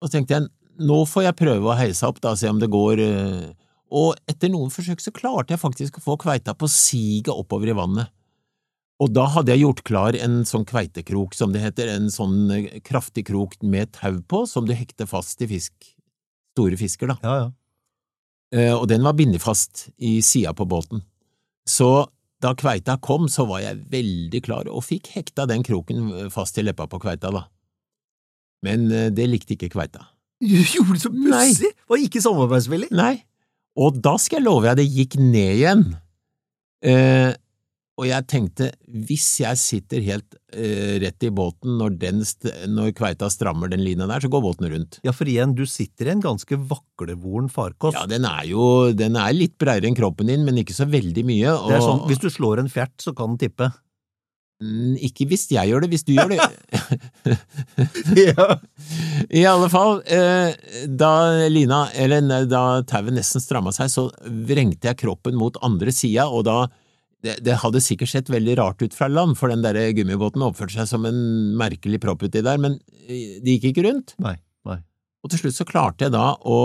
Og 0.02 0.10
så 0.10 0.18
tenkte 0.18 0.38
jeg, 0.40 0.50
nå 0.86 1.04
får 1.08 1.28
jeg 1.28 1.40
prøve 1.40 1.70
å 1.70 1.78
heise 1.78 2.08
opp, 2.10 2.20
da, 2.24 2.34
se 2.38 2.50
om 2.50 2.60
det 2.62 2.72
går. 2.74 3.02
eh. 3.04 3.52
Og 3.96 4.16
etter 4.28 4.50
noen 4.52 4.74
forsøk 4.74 5.04
så 5.04 5.14
klarte 5.14 5.54
jeg 5.54 5.62
faktisk 5.62 6.00
å 6.00 6.04
få 6.04 6.18
kveita 6.20 6.56
på 6.58 6.68
siget 6.72 7.34
oppover 7.34 7.70
i 7.72 7.78
vannet. 7.78 8.10
Og 9.04 9.12
da 9.12 9.26
hadde 9.28 9.52
jeg 9.52 9.62
gjort 9.66 9.84
klar 9.86 10.16
en 10.18 10.40
sånn 10.48 10.66
kveitekrok, 10.68 11.36
som 11.36 11.52
det 11.54 11.62
heter, 11.62 11.92
en 11.94 12.10
sånn 12.12 12.50
eh, 12.56 12.80
kraftig 12.84 13.28
krok 13.30 13.60
med 13.62 13.94
tau 13.94 14.18
på, 14.26 14.46
som 14.50 14.66
du 14.66 14.74
hekter 14.74 15.08
fast 15.10 15.46
i 15.46 15.50
fisk, 15.52 15.94
store 16.56 16.80
fisker, 16.80 17.14
da. 17.14 17.20
ja, 17.22 17.38
ja. 17.44 17.52
Og 18.56 18.86
den 18.88 19.04
var 19.04 19.18
bindet 19.18 19.44
fast 19.44 19.90
i 20.00 20.22
sida 20.24 20.54
på 20.56 20.64
båten. 20.70 21.02
Så 21.68 22.06
da 22.46 22.54
kveita 22.58 23.00
kom, 23.04 23.28
så 23.32 23.48
var 23.50 23.64
jeg 23.64 23.84
veldig 23.92 24.42
klar 24.46 24.70
og 24.72 24.86
fikk 24.86 25.12
hekta 25.18 25.48
den 25.50 25.66
kroken 25.66 26.30
fast 26.34 26.58
til 26.58 26.70
leppa 26.70 26.88
på 26.92 27.02
kveita, 27.02 27.34
da. 27.34 27.48
Men 28.66 28.90
eh, 28.94 29.12
det 29.14 29.30
likte 29.32 29.58
ikke 29.58 29.74
kveita. 29.78 30.06
Du 30.46 30.60
Gjorde 30.60 30.98
det 30.98 31.02
så 31.02 31.10
pussig? 31.16 31.72
Var 31.90 32.02
ikke 32.04 32.22
samarbeidsvillig? 32.22 32.90
Nei, 32.96 33.16
og 33.80 34.00
da 34.04 34.16
skal 34.22 34.40
jeg 34.40 34.48
love 34.48 34.68
deg 34.68 34.82
det 34.82 34.92
gikk 34.92 35.18
ned 35.20 35.52
igjen. 35.58 35.84
Eh, 36.86 37.32
og 37.96 38.08
jeg 38.10 38.28
tenkte, 38.28 38.70
hvis 39.08 39.28
jeg 39.40 39.60
sitter 39.60 40.04
helt 40.04 40.36
uh, 40.52 40.96
rett 41.00 41.24
i 41.24 41.32
båten 41.32 41.78
når, 41.80 41.96
den 42.02 42.26
st 42.28 42.52
når 42.68 42.92
kveita 42.98 43.30
strammer 43.32 43.72
den 43.72 43.86
lina 43.86 44.08
der, 44.10 44.26
så 44.26 44.32
går 44.32 44.44
båten 44.44 44.68
rundt. 44.74 45.00
Ja, 45.08 45.14
for 45.16 45.32
igjen, 45.32 45.56
du 45.56 45.64
sitter 45.70 46.10
i 46.10 46.16
en 46.18 46.24
ganske 46.24 46.60
vaklevoren 46.60 47.48
farkost. 47.52 47.96
Ja, 47.96 48.04
den 48.12 48.28
er 48.28 48.44
jo 48.50 48.92
den 48.92 49.16
er 49.20 49.32
litt 49.36 49.56
breiere 49.62 49.88
enn 49.88 49.96
kroppen 49.96 50.28
din, 50.32 50.44
men 50.48 50.60
ikke 50.60 50.76
så 50.76 50.90
veldig 50.92 51.24
mye. 51.24 51.56
Og, 51.56 51.72
Det 51.72 51.80
er 51.80 51.88
sånn, 51.88 52.06
hvis 52.12 52.24
du 52.26 52.30
slår 52.34 52.66
en 52.66 52.72
fjert, 52.72 52.96
så 53.00 53.16
kan 53.16 53.34
den 53.34 53.46
tippe. 53.48 53.72
Mm, 54.64 54.96
Ikke 55.04 55.26
hvis 55.28 55.50
jeg 55.52 55.68
gjør 55.68 55.84
det, 55.84 55.92
hvis 55.92 56.06
du 56.08 56.14
gjør 56.16 56.32
det. 56.36 56.46
ja. 58.28 58.48
I 59.32 59.44
alle 59.48 59.68
fall, 59.72 60.02
eh, 60.04 60.56
da 60.88 61.12
lina, 61.52 61.86
eller 61.96 62.48
da 62.48 62.82
tauet 62.88 63.16
nesten 63.16 63.44
stramma 63.44 63.72
seg, 63.76 63.92
så 63.92 64.10
vrengte 64.24 64.92
jeg 64.92 65.00
kroppen 65.04 65.40
mot 65.40 65.60
andre 65.64 65.96
sida, 65.96 66.28
og 66.28 66.48
da 66.48 66.66
det, 67.26 67.36
det 67.46 67.58
hadde 67.64 67.82
sikkert 67.84 68.12
sett 68.12 68.32
veldig 68.32 68.58
rart 68.60 68.84
ut 68.86 68.96
fra 68.96 69.10
land, 69.12 69.36
for 69.40 69.52
den 69.52 69.66
der 69.66 69.80
gummibåten 69.98 70.46
oppførte 70.46 70.78
seg 70.78 70.90
som 70.90 71.08
en 71.10 71.20
merkelig 71.60 72.02
propp 72.04 72.26
uti 72.26 72.44
der, 72.46 72.62
men 72.62 72.80
eh, 73.08 73.38
det 73.44 73.58
gikk 73.58 73.72
ikke 73.72 73.88
rundt. 73.90 74.16
Nei, 74.24 74.38
nei. 74.70 74.80
Og 75.26 75.34
til 75.34 75.44
slutt 75.44 75.58
så 75.58 75.68
klarte 75.68 76.08
jeg 76.08 76.16
da 76.16 76.32
å, 76.38 76.60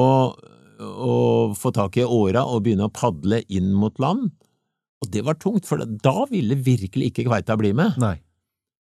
å 0.81 1.15
få 1.57 1.73
tak 1.77 1.99
i 2.01 2.07
åra 2.07 2.45
og 2.47 2.67
begynne 2.67 2.91
å 2.91 2.95
padle 2.95 3.43
inn 3.49 3.73
mot 3.77 3.97
land. 4.03 4.29
Og 5.01 5.09
det 5.13 5.25
var 5.25 5.39
tungt, 5.41 5.65
for 5.69 5.81
da 5.81 6.27
ville 6.29 6.59
virkelig 6.61 7.11
ikke 7.11 7.31
kveita 7.31 7.57
bli 7.61 7.73
med. 7.77 7.97
nei. 8.01 8.19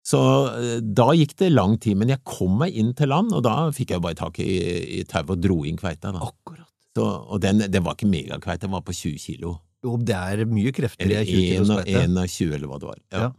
Så 0.04 0.20
eh, 0.60 0.80
da 0.84 1.14
gikk 1.16 1.38
det 1.40 1.54
lang 1.54 1.78
tid, 1.80 1.96
men 1.96 2.12
jeg 2.12 2.26
kom 2.28 2.58
meg 2.60 2.76
inn 2.76 2.92
til 2.98 3.08
land, 3.14 3.32
og 3.32 3.46
da 3.46 3.70
fikk 3.74 3.96
jeg 3.96 4.04
bare 4.04 4.20
tak 4.20 4.42
i, 4.44 4.52
i 5.00 5.04
tauet 5.08 5.32
og 5.32 5.44
dro 5.44 5.62
inn 5.64 5.80
kveita. 5.80 6.12
Da. 6.12 6.28
Akkurat. 6.28 6.68
Så, 6.94 7.06
og 7.08 7.40
den, 7.42 7.64
den 7.72 7.86
var 7.86 7.96
ikke 7.96 8.12
megakveite, 8.12 8.68
den 8.68 8.76
var 8.76 8.84
på 8.86 8.94
20 8.94 9.22
kilo. 9.24 9.56
Jo, 9.84 9.98
det 10.00 10.16
er 10.16 10.44
mye 10.48 10.72
krefter 10.76 11.04
i 11.04 11.10
Eller 11.10 11.24
ei 11.24 11.28
20 11.28 11.48
kilos 11.52 11.72
kveite. 11.74 12.04
21, 12.08 12.54
eller 12.58 12.70
hva 12.72 12.78
det 12.80 12.88
var. 12.88 13.00
Ja. 13.12 13.24
Ja. 13.28 13.32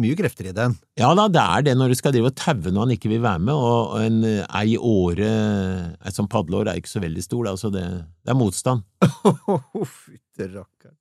Mye 0.00 0.16
krefter 0.16 0.46
i 0.46 0.52
den. 0.54 0.76
ja 0.96 1.08
da, 1.18 1.24
det 1.28 1.40
er 1.42 1.64
det 1.66 1.72
når 1.76 1.90
du 1.90 1.96
skal 1.98 2.12
drive 2.14 2.30
og 2.30 2.36
taue 2.38 2.70
når 2.70 2.84
han 2.86 2.92
ikke 2.94 3.10
vil 3.10 3.20
være 3.24 3.40
med, 3.42 3.54
og 3.56 3.96
en 4.00 4.20
ei 4.24 4.76
åre, 4.78 5.30
Et 6.06 6.14
sånn 6.16 6.28
padleår 6.30 6.70
er 6.70 6.78
ikke 6.80 6.92
så 6.92 7.02
veldig 7.02 7.24
stor, 7.26 7.48
da, 7.48 7.56
så 7.58 7.72
det, 7.74 7.82
det 8.24 8.32
er 8.32 8.38
motstand. 8.38 8.84
Fytte 10.04 10.46
rakkeren. 10.54 10.96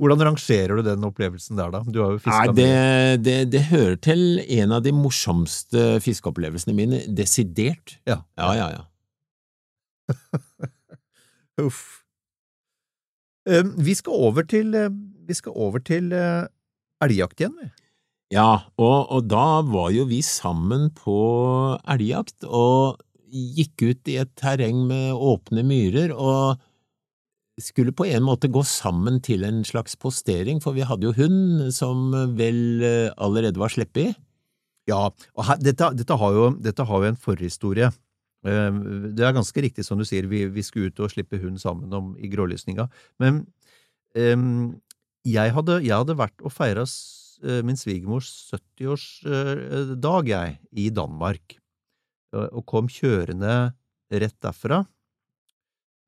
Hvordan 0.00 0.24
rangerer 0.26 0.80
du 0.80 0.82
den 0.86 1.04
opplevelsen 1.06 1.60
der, 1.60 1.70
da? 1.70 1.82
Du 1.86 2.00
har 2.02 2.16
jo 2.16 2.22
fiska 2.24 2.54
det, 2.56 3.22
det, 3.22 3.36
det 3.52 3.60
hører 3.68 3.98
til 4.02 4.40
en 4.40 4.72
av 4.74 4.82
de 4.82 4.90
morsomste 4.96 6.00
fiskeopplevelsene 6.02 6.74
mine, 6.74 7.02
desidert. 7.06 7.98
Ja. 8.08 8.22
Ja, 8.40 8.54
ja, 8.58 8.70
ja. 8.80 8.86
Uff. 11.66 12.01
Eh, 13.48 13.62
Vi 13.78 13.94
skal 13.98 14.12
over 14.12 14.46
til, 14.48 14.74
eh, 14.74 14.90
vi 15.26 15.34
skal 15.34 15.52
over 15.56 15.82
til 15.82 16.12
eh, 16.12 16.46
elgjakt 17.02 17.40
igjen, 17.40 17.56
vi. 17.60 17.70
Ja, 18.32 18.64
og, 18.80 19.10
og 19.12 19.28
da 19.28 19.60
var 19.66 19.90
jo 19.92 20.06
vi 20.08 20.22
sammen 20.24 20.88
på 20.96 21.16
elgjakt 21.92 22.46
og 22.48 23.02
gikk 23.32 23.82
ut 23.82 24.08
i 24.08 24.18
et 24.22 24.30
terreng 24.40 24.86
med 24.88 25.12
åpne 25.12 25.64
myrer 25.64 26.12
og 26.12 26.60
skulle 27.60 27.92
på 27.92 28.06
en 28.08 28.24
måte 28.24 28.48
gå 28.48 28.62
sammen 28.64 29.20
til 29.24 29.44
en 29.44 29.60
slags 29.68 29.94
postering, 30.00 30.62
for 30.64 30.72
vi 30.72 30.86
hadde 30.88 31.04
jo 31.04 31.12
hund 31.18 31.68
som 31.76 32.10
vel 32.38 32.82
eh, 32.82 33.10
allerede 33.20 33.60
var 33.60 33.72
sluppet. 33.72 34.16
Ja, 34.88 35.10
og 35.36 35.44
her, 35.46 35.60
dette, 35.62 35.92
dette, 35.94 36.16
har 36.18 36.32
jo, 36.34 36.48
dette 36.58 36.88
har 36.88 37.04
jo 37.04 37.12
en 37.12 37.20
forhistorie. 37.20 37.92
Eh, 38.44 38.70
Det 39.16 39.24
er 39.26 39.36
ganske 39.36 39.62
riktig 39.64 39.84
som 39.86 39.98
du 40.00 40.04
sier, 40.08 40.26
vi, 40.30 40.46
vi 40.50 40.62
skulle 40.66 40.90
ut 40.92 41.00
og 41.04 41.12
slippe 41.14 41.40
hund 41.42 41.60
sammen 41.62 41.92
om, 41.94 42.12
i 42.18 42.28
grålysninga. 42.32 42.88
Men 43.22 43.44
um, 44.16 44.80
jeg, 45.24 45.52
hadde, 45.56 45.80
jeg 45.86 45.96
hadde 45.96 46.18
vært 46.18 46.42
og 46.42 46.52
feira 46.54 46.86
min 47.66 47.74
svigermors 47.78 48.28
70-årsdag, 48.54 50.28
jeg, 50.30 50.58
i 50.78 50.90
Danmark. 50.94 51.56
Og 52.32 52.46
og 52.60 52.66
kom 52.70 52.86
kjørende 52.88 53.72
rett 54.12 54.38
derfra. 54.44 54.84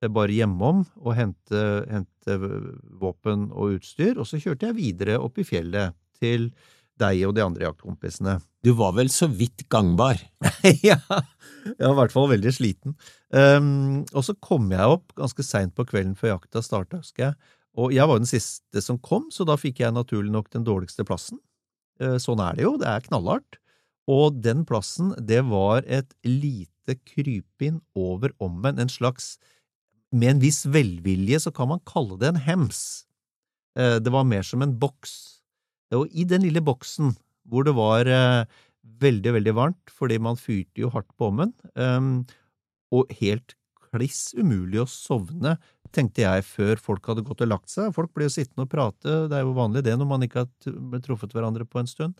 eh, 0.03 0.09
bare 0.09 0.33
hjemom 0.35 0.85
og 1.01 1.14
hente, 1.18 1.62
hente 1.90 2.38
våpen 3.01 3.49
og 3.53 3.79
utstyr, 3.79 4.18
og 4.18 4.29
så 4.29 4.40
kjørte 4.42 4.70
jeg 4.70 4.79
videre 4.79 5.18
opp 5.23 5.38
i 5.38 5.47
fjellet 5.47 5.94
til 6.20 6.51
deg 7.01 7.25
og 7.27 7.35
de 7.37 7.43
andre 7.45 7.67
jaktkompisene. 7.67 8.39
Du 8.65 8.73
var 8.79 8.95
vel 8.97 9.11
så 9.13 9.29
vidt 9.29 9.67
gangbar? 9.73 10.21
ja, 10.89 10.99
jeg 11.67 11.81
var 11.81 11.93
i 11.93 11.99
hvert 11.99 12.15
fall 12.15 12.31
veldig 12.31 12.53
sliten. 12.55 12.95
Um, 13.35 14.05
og 14.15 14.25
så 14.27 14.37
kom 14.45 14.71
jeg 14.73 14.95
opp 14.97 15.13
ganske 15.19 15.45
seint 15.45 15.75
på 15.77 15.87
kvelden 15.89 16.15
før 16.19 16.37
jakta 16.37 16.63
starta, 16.65 17.03
husker 17.03 17.29
jeg. 17.29 17.53
Og 17.81 17.91
jeg 17.95 18.07
var 18.07 18.21
den 18.21 18.31
siste 18.31 18.83
som 18.85 19.01
kom, 19.03 19.27
så 19.35 19.47
da 19.49 19.59
fikk 19.59 19.83
jeg 19.83 19.97
naturlig 19.97 20.31
nok 20.33 20.53
den 20.55 20.67
dårligste 20.67 21.07
plassen. 21.07 21.43
Uh, 22.01 22.17
sånn 22.23 22.43
er 22.43 22.57
det 22.57 22.67
jo, 22.67 22.77
det 22.81 22.89
er 22.91 23.05
knallhardt. 23.09 23.59
Og 24.11 24.39
den 24.45 24.63
plassen, 24.69 25.13
det 25.19 25.43
var 25.49 25.85
et 25.89 26.13
lite 26.25 26.99
krypinn 27.09 27.81
over 27.97 28.35
ommen, 28.45 28.79
en 28.79 28.93
slags 28.93 29.39
Med 30.15 30.37
en 30.37 30.41
viss 30.43 30.63
velvilje 30.71 31.41
så 31.43 31.51
kan 31.51 31.67
man 31.73 31.81
kalle 31.83 32.15
det 32.21 32.29
en 32.29 32.37
hems. 32.39 33.05
Uh, 33.75 33.99
det 33.99 34.13
var 34.15 34.29
mer 34.29 34.47
som 34.47 34.63
en 34.63 34.77
boks. 34.79 35.34
Og 35.99 36.13
i 36.13 36.27
den 36.29 36.45
lille 36.47 36.63
boksen 36.65 37.15
hvor 37.51 37.67
det 37.67 37.75
var 37.77 38.09
eh, 38.09 38.47
veldig, 39.05 39.35
veldig 39.39 39.55
varmt, 39.57 39.93
fordi 39.93 40.19
man 40.23 40.41
fyrte 40.41 40.85
jo 40.85 40.91
hardt 40.95 41.11
på 41.19 41.31
ommen, 41.31 41.53
um, 41.77 42.25
og 42.95 43.11
helt 43.21 43.57
kliss 43.95 44.33
umulig 44.37 44.81
å 44.83 44.89
sovne, 44.91 45.57
tenkte 45.95 46.25
jeg 46.25 46.47
før 46.49 46.81
folk 46.83 47.05
hadde 47.07 47.23
gått 47.27 47.45
og 47.45 47.51
lagt 47.53 47.71
seg. 47.71 47.93
Folk 47.95 48.11
ble 48.17 48.27
jo 48.27 48.35
sittende 48.35 48.67
og 48.67 48.73
prate, 48.73 49.19
det 49.31 49.37
er 49.39 49.45
jo 49.45 49.55
vanlig 49.57 49.85
det 49.87 49.95
når 49.99 50.09
man 50.11 50.25
ikke 50.27 50.43
har 50.43 51.03
truffet 51.05 51.37
hverandre 51.37 51.67
på 51.69 51.81
en 51.83 51.91
stund. 51.91 52.17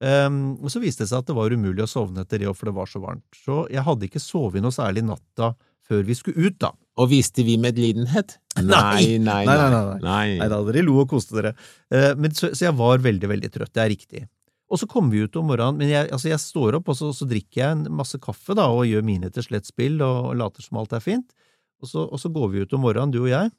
Um, 0.00 0.56
og 0.64 0.72
så 0.72 0.80
viste 0.80 1.04
det 1.04 1.10
seg 1.10 1.20
at 1.20 1.28
det 1.28 1.36
var 1.36 1.52
umulig 1.52 1.84
å 1.84 1.90
sovne 1.90 2.24
etter 2.24 2.40
det, 2.40 2.52
for 2.56 2.70
det 2.70 2.76
var 2.78 2.88
så 2.88 3.02
varmt. 3.02 3.26
Så 3.36 3.66
jeg 3.72 3.84
hadde 3.84 4.08
ikke 4.08 4.22
sovet 4.22 4.64
noe 4.64 4.72
særlig 4.72 5.04
natta 5.04 5.52
før 5.90 6.06
vi 6.06 6.16
skulle 6.18 6.48
ut, 6.48 6.58
da. 6.62 6.72
Og 7.00 7.08
viste 7.10 7.44
vi 7.46 7.56
medlidenhet? 7.60 8.36
Nei, 8.60 9.16
nei, 9.22 9.44
nei, 9.46 9.46
nei, 9.46 9.70
nei. 9.72 10.00
nei. 10.04 10.26
Nei 10.40 10.50
da, 10.50 10.58
dere 10.66 10.84
lo 10.84 10.98
og 11.02 11.10
koste 11.10 11.38
dere. 11.38 11.54
Uh, 11.92 12.12
men, 12.18 12.34
så, 12.36 12.52
så, 12.52 12.68
jeg 12.68 12.76
var 12.78 13.02
veldig, 13.04 13.30
veldig 13.30 13.50
trøtt, 13.54 13.72
det 13.76 13.84
er 13.84 13.92
riktig. 13.94 14.24
Og 14.70 14.78
så 14.78 14.86
kommer 14.90 15.16
vi 15.16 15.24
ut 15.26 15.36
om 15.38 15.48
morgenen, 15.50 15.80
men 15.80 15.90
jeg, 15.90 16.06
altså 16.14 16.30
jeg 16.30 16.42
står 16.42 16.78
opp, 16.78 16.90
og 16.92 16.98
så, 16.98 17.10
så, 17.16 17.26
drikker 17.30 17.62
jeg 17.62 17.76
en 17.76 17.86
masse 17.98 18.20
kaffe 18.22 18.54
da, 18.58 18.68
og 18.70 18.86
gjør 18.86 19.06
mine 19.06 19.30
til 19.34 19.46
slett 19.46 19.66
spill 19.66 19.98
og, 19.98 20.30
og 20.30 20.36
later 20.38 20.66
som 20.66 20.78
alt 20.82 20.94
er 20.94 21.02
fint. 21.02 21.32
Og 21.80 21.90
så, 21.90 22.04
og 22.04 22.20
så, 22.22 22.30
går 22.30 22.52
vi 22.52 22.64
ut 22.64 22.74
om 22.76 22.84
morgenen, 22.84 23.14
du 23.14 23.24
og 23.24 23.30
jeg. 23.32 23.50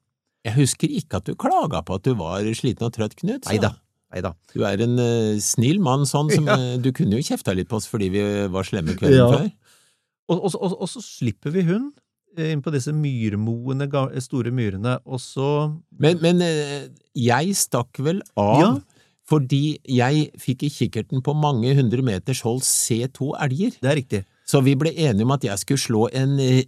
Jeg 0.47 0.57
husker 0.57 0.93
ikke 1.01 1.19
at 1.19 1.27
du 1.27 1.37
klaga 1.37 1.83
på 1.85 1.97
at 1.97 2.05
du 2.05 2.13
var 2.17 2.45
sliten 2.57 2.87
og 2.87 2.93
trøtt, 2.95 3.17
Knut. 3.19 3.49
Neida. 3.49 3.73
Neida. 4.11 4.33
Du 4.53 4.63
er 4.67 4.81
en 4.83 4.97
uh, 4.99 5.41
snill 5.43 5.81
mann 5.83 6.07
sånn 6.09 6.31
som 6.33 6.47
ja. 6.49 6.57
uh, 6.59 6.77
Du 6.81 6.89
kunne 6.95 7.19
jo 7.19 7.25
kjefta 7.25 7.53
litt 7.55 7.69
på 7.71 7.79
oss 7.79 7.87
fordi 7.91 8.09
vi 8.13 8.23
var 8.51 8.67
slemme 8.67 8.95
kvelden 8.99 9.19
ja. 9.19 9.27
før. 9.31 9.49
Og, 10.31 10.47
og, 10.47 10.73
og, 10.77 10.87
så 10.89 11.01
slipper 11.03 11.51
vi 11.51 11.65
hund 11.67 11.91
eh, 11.91 12.00
inn 12.39 12.61
på 12.63 12.71
disse 12.71 12.93
myrmoene, 12.95 13.89
store 14.23 14.53
myrene, 14.55 14.99
og 15.05 15.19
så 15.19 15.49
Men, 15.99 16.21
men 16.23 16.41
uh, 16.45 16.87
jeg 17.17 17.55
stakk 17.59 17.99
vel 17.99 18.23
av 18.39 18.57
ja 18.61 18.73
fordi 19.31 19.77
jeg 19.87 20.27
fikk 20.41 20.65
i 20.67 20.73
kikkerten 20.73 21.23
på 21.23 21.35
mange 21.37 21.73
hundre 21.77 22.03
meters 22.05 22.43
hold 22.45 22.61
se 22.67 22.99
to 23.15 23.31
elger. 23.39 23.77
Det 23.79 23.91
er 23.91 23.99
riktig. 24.01 24.21
Så 24.51 24.59
vi 24.65 24.73
ble 24.75 24.91
enige 24.91 25.23
om 25.23 25.31
at 25.31 25.45
jeg 25.47 25.61
skulle 25.61 25.79
slå 25.79 26.07
en, 26.17 26.33
eh, 26.43 26.65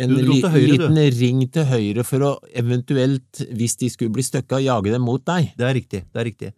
en 0.00 0.14
li, 0.14 0.38
høyre, 0.40 0.62
liten 0.70 0.96
du. 0.96 1.02
ring 1.18 1.42
til 1.52 1.66
høyre 1.68 2.04
for 2.06 2.24
å 2.24 2.32
eventuelt, 2.56 3.42
hvis 3.52 3.76
de 3.82 3.90
skulle 3.92 4.14
bli 4.14 4.24
støkka, 4.24 4.62
jage 4.64 4.94
dem 4.94 5.04
mot 5.04 5.24
deg. 5.28 5.50
Det 5.58 5.66
er 5.68 5.76
riktig. 5.76 6.02
det 6.08 6.22
er 6.22 6.28
riktig. 6.30 6.52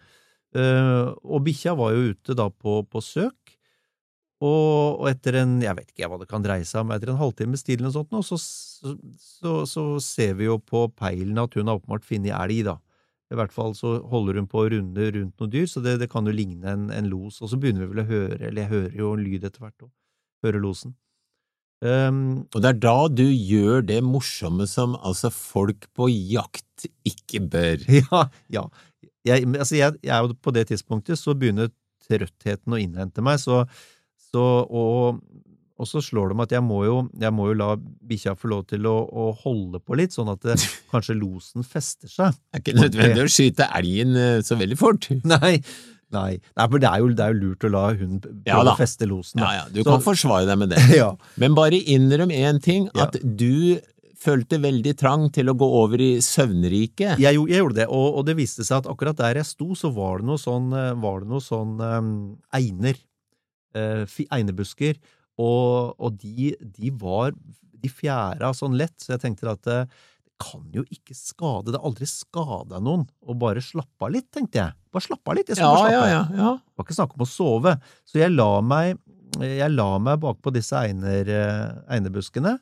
Uh, 0.53 1.17
og 1.25 1.47
bikkja 1.47 1.73
var 1.75 1.95
jo 1.97 2.13
ute 2.13 2.37
da 2.37 2.51
på, 2.53 2.83
på 2.85 3.01
søk, 3.01 3.42
og, 4.43 5.01
og, 5.01 5.09
etter 5.11 5.37
en 5.39 5.59
jeg 5.63 5.77
vet 5.79 5.91
ikke 5.93 6.09
hva 6.11 6.19
det 6.19 6.29
kan 6.31 6.43
dreie 6.43 6.65
seg 6.67 6.83
om, 6.83 6.93
etter 6.95 7.13
en 7.13 7.21
halvtime 7.21 7.59
stil 7.61 7.79
eller 7.79 7.93
noe 7.93 8.25
sånt, 8.27 8.43
så, 8.43 8.95
så, 9.23 9.53
så, 9.71 9.85
ser 10.03 10.35
vi 10.41 10.49
jo 10.49 10.57
på 10.59 10.89
peilen 10.99 11.39
at 11.39 11.55
hun 11.55 11.71
har 11.71 11.79
åpenbart 11.79 12.09
funnet 12.09 12.35
elg, 12.35 12.65
da. 12.73 12.81
I 13.33 13.39
hvert 13.39 13.55
fall 13.55 13.73
så 13.79 13.95
holder 14.11 14.41
hun 14.41 14.49
på 14.51 14.61
å 14.61 14.71
runde 14.75 15.07
rundt 15.15 15.39
noen 15.41 15.53
dyr, 15.53 15.69
så 15.71 15.81
det, 15.85 15.95
det 16.03 16.11
kan 16.13 16.27
jo 16.29 16.35
ligne 16.37 16.69
en, 16.69 16.91
en, 16.93 17.07
los. 17.09 17.39
Og 17.41 17.49
så 17.49 17.57
begynner 17.61 17.87
vi 17.87 17.95
vel 17.95 18.03
å 18.03 18.11
høre, 18.11 18.41
eller 18.41 18.65
jeg 18.65 18.73
hører 18.75 18.99
jo 18.99 19.13
en 19.15 19.23
lyd 19.25 19.47
etter 19.49 19.63
hvert, 19.63 19.87
og 19.87 20.45
hører 20.45 20.61
losen. 20.61 20.97
Um, 21.83 22.45
og 22.53 22.61
det 22.63 22.69
er 22.69 22.83
da 22.83 22.99
du 23.11 23.25
gjør 23.25 23.81
det 23.89 24.03
morsomme 24.07 24.69
som 24.71 24.93
altså 25.01 25.33
folk 25.35 25.89
på 25.97 26.11
jakt 26.11 26.87
ikke 27.09 27.47
bør. 27.55 27.87
Ja, 28.03 28.27
ja. 28.53 28.67
Jeg, 29.23 29.47
altså 29.55 29.79
jeg, 29.79 29.97
jeg 30.03 30.13
er 30.19 30.37
på 30.43 30.51
det 30.55 30.67
tidspunktet 30.73 31.19
så 31.19 31.35
begynner 31.39 31.71
trøttheten 32.09 32.75
å 32.75 32.81
innhente 32.83 33.23
meg, 33.23 33.39
så, 33.39 33.63
så 34.33 34.47
og 34.69 35.23
og 35.83 35.89
så 35.89 36.03
slår 36.05 36.31
det 36.31 36.39
meg 36.39 36.47
at 36.47 36.57
jeg 36.57 36.65
må 36.65 36.83
jo, 36.87 36.99
jeg 37.19 37.35
må 37.35 37.49
jo 37.51 37.57
la 37.59 37.71
bikkja 37.77 38.37
få 38.39 38.53
lov 38.53 38.67
til 38.71 38.87
å, 38.87 38.95
å, 39.09 39.31
holde 39.43 39.81
på 39.83 39.97
litt, 39.99 40.15
sånn 40.15 40.31
at 40.31 40.45
det, 40.47 40.59
kanskje 40.93 41.17
losen 41.19 41.67
fester 41.67 42.11
seg. 42.11 42.37
Det 42.39 42.61
er 42.61 42.63
ikke 42.63 42.77
nødvendig 42.79 43.25
å 43.25 43.33
skyte 43.33 43.71
elgen 43.81 44.15
eh, 44.19 44.37
så 44.47 44.59
veldig 44.61 44.79
fort. 44.79 45.09
Nei, 45.33 45.57
nei. 46.15 46.37
nei 46.39 46.67
for 46.69 46.83
det 46.83 46.91
er, 46.91 47.03
jo, 47.03 47.11
det 47.17 47.25
er, 47.25 47.35
jo, 47.35 47.49
lurt 47.49 47.67
å 47.67 47.73
la 47.73 47.87
hunden 47.97 48.21
prøve 48.23 48.53
ja, 48.53 48.75
å 48.75 48.77
feste 48.79 49.09
losen. 49.11 49.41
Da. 49.41 49.49
Ja, 49.49 49.63
ja, 49.63 49.71
du 49.73 49.81
så, 49.81 49.89
kan 49.91 50.05
forsvare 50.05 50.47
deg 50.51 50.61
med 50.63 50.75
det. 50.75 50.85
ja. 51.03 51.15
Men 51.43 51.57
bare 51.59 51.81
innrøm 51.81 52.35
én 52.37 52.63
ting, 52.63 52.87
at 52.95 53.19
ja. 53.19 53.33
du 53.43 53.81
følte 54.23 54.61
veldig 54.63 54.93
trang 55.01 55.25
til 55.35 55.51
å 55.51 55.57
gå 55.59 55.67
over 55.81 55.99
i 55.99 56.13
søvnriket. 56.23 57.17
Jeg, 57.19 57.41
jeg 57.41 57.59
gjorde 57.59 57.81
det, 57.81 57.89
og, 57.91 58.21
og, 58.21 58.27
det 58.29 58.37
viste 58.39 58.63
seg 58.63 58.85
at 58.85 58.93
akkurat 58.93 59.19
der 59.19 59.41
jeg 59.41 59.51
sto, 59.51 59.73
så 59.75 59.91
var 59.97 60.23
det 60.23 60.31
noe 60.31 60.39
sånn, 60.39 60.69
eh, 60.79 60.93
var 61.03 61.25
det 61.25 61.33
noe 61.33 61.43
sånn 61.43 61.75
um, 61.81 62.13
einer. 62.55 63.01
Einebusker 63.73 64.99
og, 65.41 65.95
og 65.97 66.19
de, 66.21 66.53
de, 66.61 66.91
var 67.01 67.33
De 67.33 67.91
fjæra 67.91 68.53
sånn 68.57 68.77
lett, 68.79 68.99
så 69.01 69.15
jeg 69.15 69.23
tenkte 69.25 69.49
at 69.53 69.63
det, 69.69 69.79
det 70.29 70.43
kan 70.43 70.65
jo 70.75 70.85
ikke 70.91 71.17
skade 71.17 71.73
Det 71.73 71.79
har 71.79 71.89
aldri 71.89 72.09
skada 72.11 72.83
noen 72.83 73.07
å 73.23 73.37
bare 73.39 73.63
slappe 73.65 74.09
av 74.09 74.13
litt, 74.15 74.29
tenkte 74.35 74.59
jeg. 74.59 74.77
Bare 74.93 75.07
slappe 75.07 75.31
av 75.33 75.39
litt. 75.39 75.51
Jeg 75.53 75.61
skulle 75.61 75.71
ja, 75.71 75.79
bare 75.79 75.89
slappe 75.89 76.05
av. 76.05 76.13
Ja, 76.13 76.21
ja, 76.21 76.45
ja. 76.45 76.53
Det 76.59 76.81
var 76.81 76.87
ikke 76.89 76.99
snakk 76.99 77.17
om 77.17 77.25
å 77.25 77.29
sove. 77.31 77.75
Så 78.09 78.19
jeg 78.19 78.35
la 78.35 78.53
meg, 78.67 78.97
jeg 79.39 79.71
la 79.73 79.91
meg 80.03 80.23
bakpå 80.25 80.53
disse 80.55 80.81
einer, 80.81 81.31
einebuskene. 81.87 82.57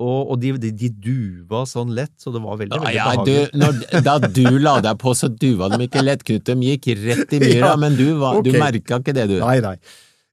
Og, 0.00 0.30
og 0.32 0.36
de, 0.40 0.54
de, 0.60 0.70
de, 0.80 0.88
duva 1.08 1.66
sånn 1.68 1.90
lett, 1.96 2.14
så 2.20 2.32
det 2.32 2.40
var 2.40 2.56
veldig, 2.60 2.78
veldig 2.80 2.92
ja, 2.96 3.08
behagelig. 3.10 3.48
Du, 3.52 3.58
når, 3.60 3.80
da 4.06 4.14
du 4.24 4.60
la 4.60 4.76
deg 4.84 5.00
på, 5.00 5.12
så 5.16 5.28
duva 5.28 5.68
de 5.72 5.82
ikke 5.84 6.04
lett, 6.04 6.24
Knut. 6.24 6.46
De 6.48 6.70
gikk 6.70 6.92
rett 7.02 7.34
i 7.36 7.40
myra, 7.42 7.74
men 7.82 7.98
du, 7.98 8.06
var, 8.20 8.40
okay. 8.40 8.48
du 8.48 8.60
merka 8.60 9.00
ikke 9.02 9.16
det, 9.16 9.26
du. 9.32 9.36
Nei, 9.42 9.58
nei. 9.64 9.76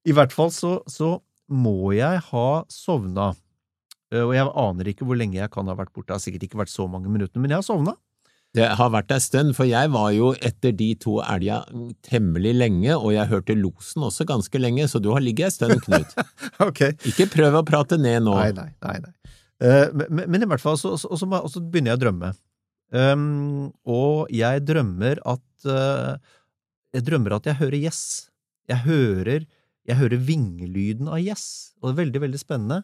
I 0.08 0.15
hvert 0.15 0.34
fall 0.36 0.52
så, 0.56 0.80
så 0.88 1.17
må 1.48 1.93
jeg 1.96 2.24
ha 2.30 2.48
sovna, 2.72 3.32
eh, 4.13 4.24
og 4.24 4.34
jeg 4.36 4.50
aner 4.63 4.91
ikke 4.91 5.08
hvor 5.08 5.20
lenge 5.20 5.39
jeg 5.39 5.52
kan 5.54 5.67
ha 5.67 5.76
vært 5.78 5.93
borte, 5.96 6.10
det 6.12 6.17
har 6.17 6.24
sikkert 6.24 6.48
ikke 6.48 6.62
vært 6.63 6.74
så 6.74 6.88
mange 6.91 7.12
minutter, 7.12 7.41
men 7.43 7.54
jeg 7.54 7.62
har 7.62 7.67
sovna. 7.67 7.98
Det 8.56 8.65
har 8.80 8.89
vært 8.89 9.12
ei 9.13 9.20
stund, 9.22 9.54
for 9.58 9.67
jeg 9.70 9.91
var 9.93 10.08
jo 10.15 10.32
etter 10.48 10.74
de 10.74 10.88
to 10.98 11.17
elga 11.22 11.60
temmelig 12.08 12.56
lenge, 12.56 12.96
og 12.96 13.12
jeg 13.13 13.30
hørte 13.30 13.58
losen 13.60 14.08
også 14.08 14.26
ganske 14.30 14.62
lenge, 14.62 14.88
så 14.89 15.02
du 15.04 15.12
har 15.13 15.22
ligget 15.22 15.52
ei 15.52 15.54
stund, 15.54 15.84
Knut. 15.84 16.15
okay. 16.67 16.96
Ikke 17.06 17.28
prøv 17.36 17.60
å 17.60 17.65
prate 17.67 18.00
ned 18.02 18.24
nå. 18.26 18.34
Nei, 18.39 18.54
nei, 18.56 18.72
nei. 18.88 18.96
nei. 19.04 19.13
Uh, 19.58 19.91
men, 20.08 20.24
men, 20.30 20.46
i 20.46 20.50
hvert 20.50 20.63
fall, 20.63 20.78
så, 20.80 20.96
så, 21.02 21.12
så, 21.17 21.28
så 21.52 21.62
begynner 21.62 21.93
jeg 21.93 22.00
å 22.00 22.04
drømme. 22.06 22.32
Um, 22.96 23.67
og 23.89 24.32
jeg 24.32 24.63
drømmer 24.63 25.20
at 25.28 25.65
uh, 25.67 26.15
Jeg 26.96 27.04
drømmer 27.04 27.36
at 27.36 27.50
jeg 27.50 27.60
hører 27.60 27.82
gjess. 27.84 28.02
Jeg 28.72 28.86
hører 28.86 29.48
jeg 29.88 30.00
hører 30.02 30.23
vingelyden 30.28 31.08
av 31.12 31.21
gjess, 31.23 31.47
og 31.80 31.89
det 31.89 31.93
er 31.93 32.02
veldig, 32.02 32.21
veldig 32.26 32.41
spennende. 32.41 32.82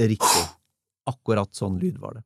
Riktig. 0.00 0.44
Akkurat 1.10 1.52
sånn 1.54 1.76
lyd 1.82 1.98
var 2.00 2.18
det. 2.18 2.24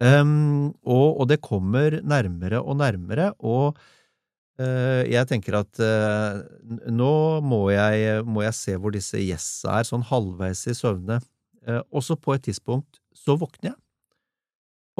Um, 0.00 0.70
og, 0.88 1.18
og, 1.20 1.26
det 1.28 1.42
kommer 1.44 1.98
nærmere 2.00 2.62
og 2.62 2.78
nærmere, 2.80 3.32
og 3.44 3.76
uh, 3.76 5.02
jeg 5.04 5.28
tenker 5.28 5.58
at 5.58 5.82
uh, 5.84 6.40
nå 6.88 7.12
må 7.44 7.66
jeg, 7.74 8.22
må 8.24 8.46
jeg, 8.46 8.56
se 8.56 8.78
hvor 8.80 8.94
disse 8.94 9.20
gjessa 9.20 9.76
er, 9.76 9.90
sånn 9.90 10.06
halvveis 10.08 10.64
i 10.70 10.76
søvne. 10.78 11.18
Uh, 11.66 11.82
og 11.90 12.06
så 12.06 12.16
på 12.16 12.32
et 12.32 12.46
tidspunkt 12.46 13.02
så 13.12 13.36
våkner 13.36 13.74
jeg, 13.74 13.78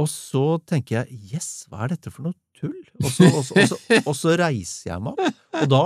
og 0.00 0.10
så 0.10 0.44
tenker 0.68 1.00
jeg 1.00 1.32
yes, 1.32 1.64
hva 1.70 1.86
er 1.86 1.94
dette 1.94 2.12
for 2.12 2.28
noe 2.28 2.36
tull? 2.58 2.76
Og 3.00 3.08
så, 3.08 3.30
og 3.30 3.42
så, 3.46 3.56
og 3.56 3.72
så, 3.72 3.80
og 4.02 4.14
så 4.18 4.36
reiser 4.40 4.92
jeg 4.92 5.04
meg 5.06 5.16
opp, 5.16 5.42
og 5.62 5.72
da 5.72 5.84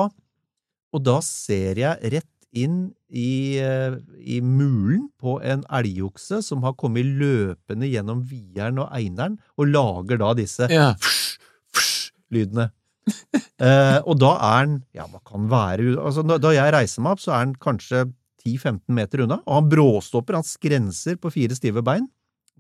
og 0.95 1.03
da 1.03 1.19
ser 1.27 1.81
jeg 1.83 2.13
rett 2.15 2.31
inn 2.55 2.79
i, 3.11 3.59
eh, 3.59 3.97
i 4.23 4.39
mulen 4.41 5.09
på 5.19 5.41
en 5.43 5.65
elgokse 5.75 6.41
som 6.47 6.63
har 6.67 6.77
kommet 6.79 7.09
løpende 7.19 7.91
gjennom 7.91 8.23
vieren 8.31 8.79
og 8.85 8.95
eineren, 8.95 9.39
og 9.59 9.73
lager 9.75 10.21
da 10.23 10.33
disse 10.39 10.71
ja. 10.71 10.93
fsh, 11.03 11.39
fsh, 11.75 12.13
lydene. 12.35 12.71
eh, 13.67 13.99
og 14.07 14.17
da 14.23 14.31
er 14.39 14.61
han 14.63 14.79
Ja, 14.97 15.05
hva 15.13 15.19
kan 15.29 15.45
være 15.51 15.91
altså, 16.01 16.23
Da 16.25 16.55
jeg 16.55 16.73
reiser 16.73 17.03
meg 17.05 17.19
opp, 17.19 17.21
så 17.21 17.35
er 17.35 17.43
han 17.43 17.51
kanskje 17.61 18.07
10-15 18.47 18.79
meter 18.97 19.25
unna, 19.27 19.43
og 19.45 19.59
han 19.59 19.69
bråstopper, 19.69 20.39
han 20.39 20.47
skrenser 20.47 21.19
på 21.21 21.33
fire 21.35 21.59
stive 21.59 21.85
bein 21.85 22.07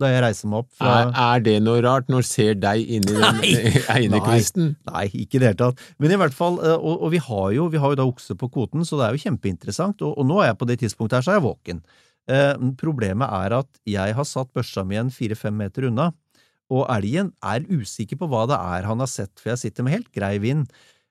da 0.00 0.10
jeg 0.10 0.22
reiser 0.24 0.50
meg 0.50 0.64
opp 0.64 0.70
fra 0.74 0.94
Er, 1.04 1.10
er 1.22 1.42
det 1.44 1.54
noe 1.62 1.82
rart 1.84 2.08
når 2.10 2.24
jeg 2.24 2.30
ser 2.30 2.56
deg 2.58 2.94
inni 2.96 3.14
den 3.14 3.42
einekvisten? 3.94 4.72
Nei, 4.88 4.94
nei, 4.94 5.04
ikke 5.22 5.38
i 5.38 5.42
det 5.42 5.52
hele 5.52 5.60
tatt. 5.60 5.84
Men 6.02 6.14
i 6.14 6.18
hvert 6.18 6.34
fall, 6.34 6.58
eh, 6.64 6.74
og, 6.74 7.04
og 7.06 7.12
vi, 7.14 7.20
har 7.22 7.52
jo, 7.54 7.68
vi, 7.70 7.80
har 7.82 7.94
jo, 7.94 8.00
da 8.00 8.08
okse 8.08 8.36
på 8.40 8.50
kvoten, 8.56 8.82
så 8.86 8.98
det 8.98 9.06
er 9.06 9.14
jo 9.14 9.22
kjempeinteressant. 9.28 10.02
Og, 10.02 10.16
og, 10.18 10.26
nå 10.28 10.40
er 10.42 10.50
jeg 10.50 10.58
på 10.60 10.68
det 10.70 10.80
tidspunktet 10.82 11.20
her, 11.20 11.26
så 11.26 11.34
er 11.34 11.38
jeg 11.38 11.46
våken. 11.46 11.84
Eh, 12.34 12.52
problemet 12.80 13.38
er 13.44 13.58
at 13.60 13.70
jeg 13.88 14.18
har 14.18 14.28
satt 14.28 14.50
børsa 14.56 14.86
mi 14.88 14.98
en 14.98 15.14
fire-fem 15.14 15.54
meter 15.62 15.90
unna, 15.90 16.10
og 16.72 16.86
elgen 16.90 17.30
er 17.44 17.66
usikker 17.68 18.18
på 18.18 18.28
hva 18.32 18.46
det 18.50 18.56
er 18.56 18.88
han 18.88 19.02
har 19.02 19.10
sett, 19.10 19.34
for 19.38 19.52
jeg 19.52 19.66
sitter 19.66 19.86
med 19.86 19.98
helt 19.98 20.10
grei 20.16 20.38
vind. 20.42 20.66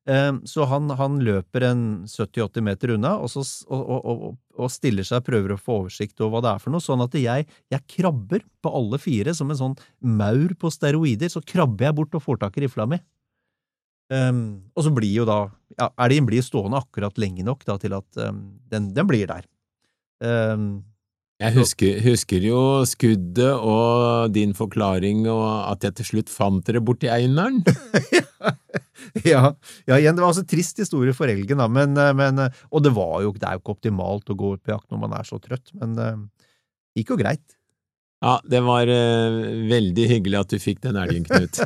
Eh, 0.09 0.33
så 0.43 0.65
han, 0.67 0.89
han 0.99 1.19
løper 1.23 1.63
en 1.69 1.83
70-80 2.11 2.65
meter 2.65 2.91
unna, 2.97 3.13
og, 3.23 3.31
så, 3.31 3.43
og, 3.71 3.93
og, 4.03 4.25
og, 4.57 4.71
stiller 4.71 5.07
seg 5.07 5.21
og 5.21 5.29
prøver 5.29 5.55
å 5.55 5.59
få 5.59 5.79
oversikt 5.85 6.19
over 6.19 6.35
hva 6.35 6.43
det 6.43 6.51
er 6.51 6.63
for 6.65 6.75
noe, 6.75 6.83
sånn 6.83 7.05
at 7.05 7.15
jeg, 7.15 7.47
jeg 7.71 7.87
krabber 7.95 8.43
på 8.63 8.73
alle 8.81 8.99
fire 8.99 9.35
som 9.37 9.53
en 9.53 9.61
sånn 9.61 9.77
maur 10.03 10.51
på 10.59 10.71
steroider, 10.73 11.31
så 11.31 11.43
krabber 11.45 11.87
jeg 11.87 11.97
bort 12.01 12.19
og 12.19 12.25
får 12.25 12.43
tak 12.43 12.59
i 12.59 12.65
rifla 12.65 12.89
mi. 12.91 12.99
Um, 14.11 14.67
og 14.75 14.83
så 14.85 14.91
blir 14.93 15.13
jo 15.15 15.23
da 15.25 15.37
ja, 15.79 15.87
Elgen 16.03 16.27
blir 16.27 16.43
stående 16.43 16.81
akkurat 16.83 17.15
lenge 17.17 17.45
nok 17.47 17.63
da, 17.65 17.77
til 17.81 17.95
at 17.95 18.19
um, 18.19 18.43
den, 18.69 18.91
den, 18.93 19.07
blir 19.09 19.29
der. 19.29 19.47
Um, 20.19 20.83
jeg 21.41 21.55
husker, 21.55 21.97
husker, 22.03 22.43
jo 22.45 22.59
skuddet 22.87 23.55
og 23.55 24.35
din 24.35 24.53
forklaring 24.55 25.25
og 25.31 25.47
at 25.71 25.87
jeg 25.87 25.97
til 25.97 26.09
slutt 26.11 26.29
fant 26.31 26.67
dere 26.67 26.83
borti 26.83 27.09
Einaren. 27.11 27.63
ja, 29.31 29.43
ja, 29.87 29.97
igjen, 29.97 30.15
det 30.15 30.23
var 30.23 30.31
altså 30.31 30.45
trist 30.47 30.79
historie 30.81 31.15
for 31.15 31.31
elgen, 31.31 31.61
da, 31.61 31.67
men, 31.71 31.95
eh, 31.99 32.13
men, 32.17 32.41
eh, 32.45 32.63
Og 32.71 32.83
det 32.85 32.93
var 32.95 33.21
jo, 33.25 33.33
det 33.37 33.47
er 33.47 33.57
jo 33.57 33.63
ikke 33.63 33.75
optimalt 33.77 34.31
å 34.31 34.37
gå 34.39 34.55
ut 34.55 34.63
på 34.63 34.73
jakt 34.73 34.89
når 34.93 35.03
man 35.05 35.15
er 35.17 35.27
så 35.27 35.39
trøtt, 35.41 35.73
men 35.79 35.97
det 35.97 36.09
uh, 36.15 36.23
gikk 36.97 37.13
jo 37.13 37.19
greit. 37.19 37.45
Ja, 38.23 38.37
det 38.47 38.61
var 38.63 38.89
uh, 38.89 39.39
veldig 39.71 40.07
hyggelig 40.11 40.39
at 40.43 40.53
du 40.53 40.61
fikk 40.61 40.83
den 40.85 40.99
elgen, 40.99 41.25
Knut. 41.27 41.59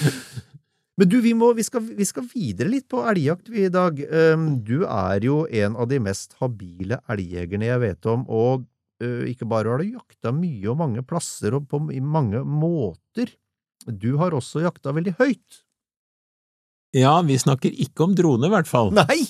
men 1.00 1.10
du, 1.10 1.18
vi, 1.24 1.34
må, 1.36 1.52
vi, 1.56 1.66
skal, 1.66 1.84
vi, 1.84 2.06
skal, 2.08 2.26
videre 2.32 2.72
litt 2.72 2.88
på 2.90 3.02
elgjakt 3.10 3.50
i 3.52 3.68
dag. 3.72 4.00
Um, 4.08 4.52
du 4.64 4.84
er 4.86 5.26
jo 5.26 5.42
en 5.46 5.76
av 5.76 5.90
de 5.90 6.00
mest 6.02 6.36
habile 6.40 7.02
elgjegerne 7.12 7.72
jeg 7.72 7.84
vet 7.84 8.10
om, 8.12 8.24
og 8.28 8.64
uh, 9.04 9.24
ikke 9.28 9.48
bare 9.50 9.74
har 9.74 9.82
du 9.82 9.98
jakta 9.98 10.32
mye 10.36 10.70
og 10.72 10.80
mange 10.80 11.04
plasser 11.04 11.58
og 11.58 11.68
på 11.70 11.82
mange 12.00 12.44
måter, 12.44 13.34
du 13.88 14.14
har 14.20 14.36
også 14.36 14.64
jakta 14.64 14.92
veldig 14.96 15.16
høyt. 15.20 15.60
Ja, 16.96 17.14
vi 17.22 17.38
snakker 17.38 17.70
ikke 17.70 18.08
om 18.08 18.14
drone, 18.18 18.48
i 18.48 18.54
hvert 18.54 18.70
fall. 18.70 18.92
Nei! 19.00 19.22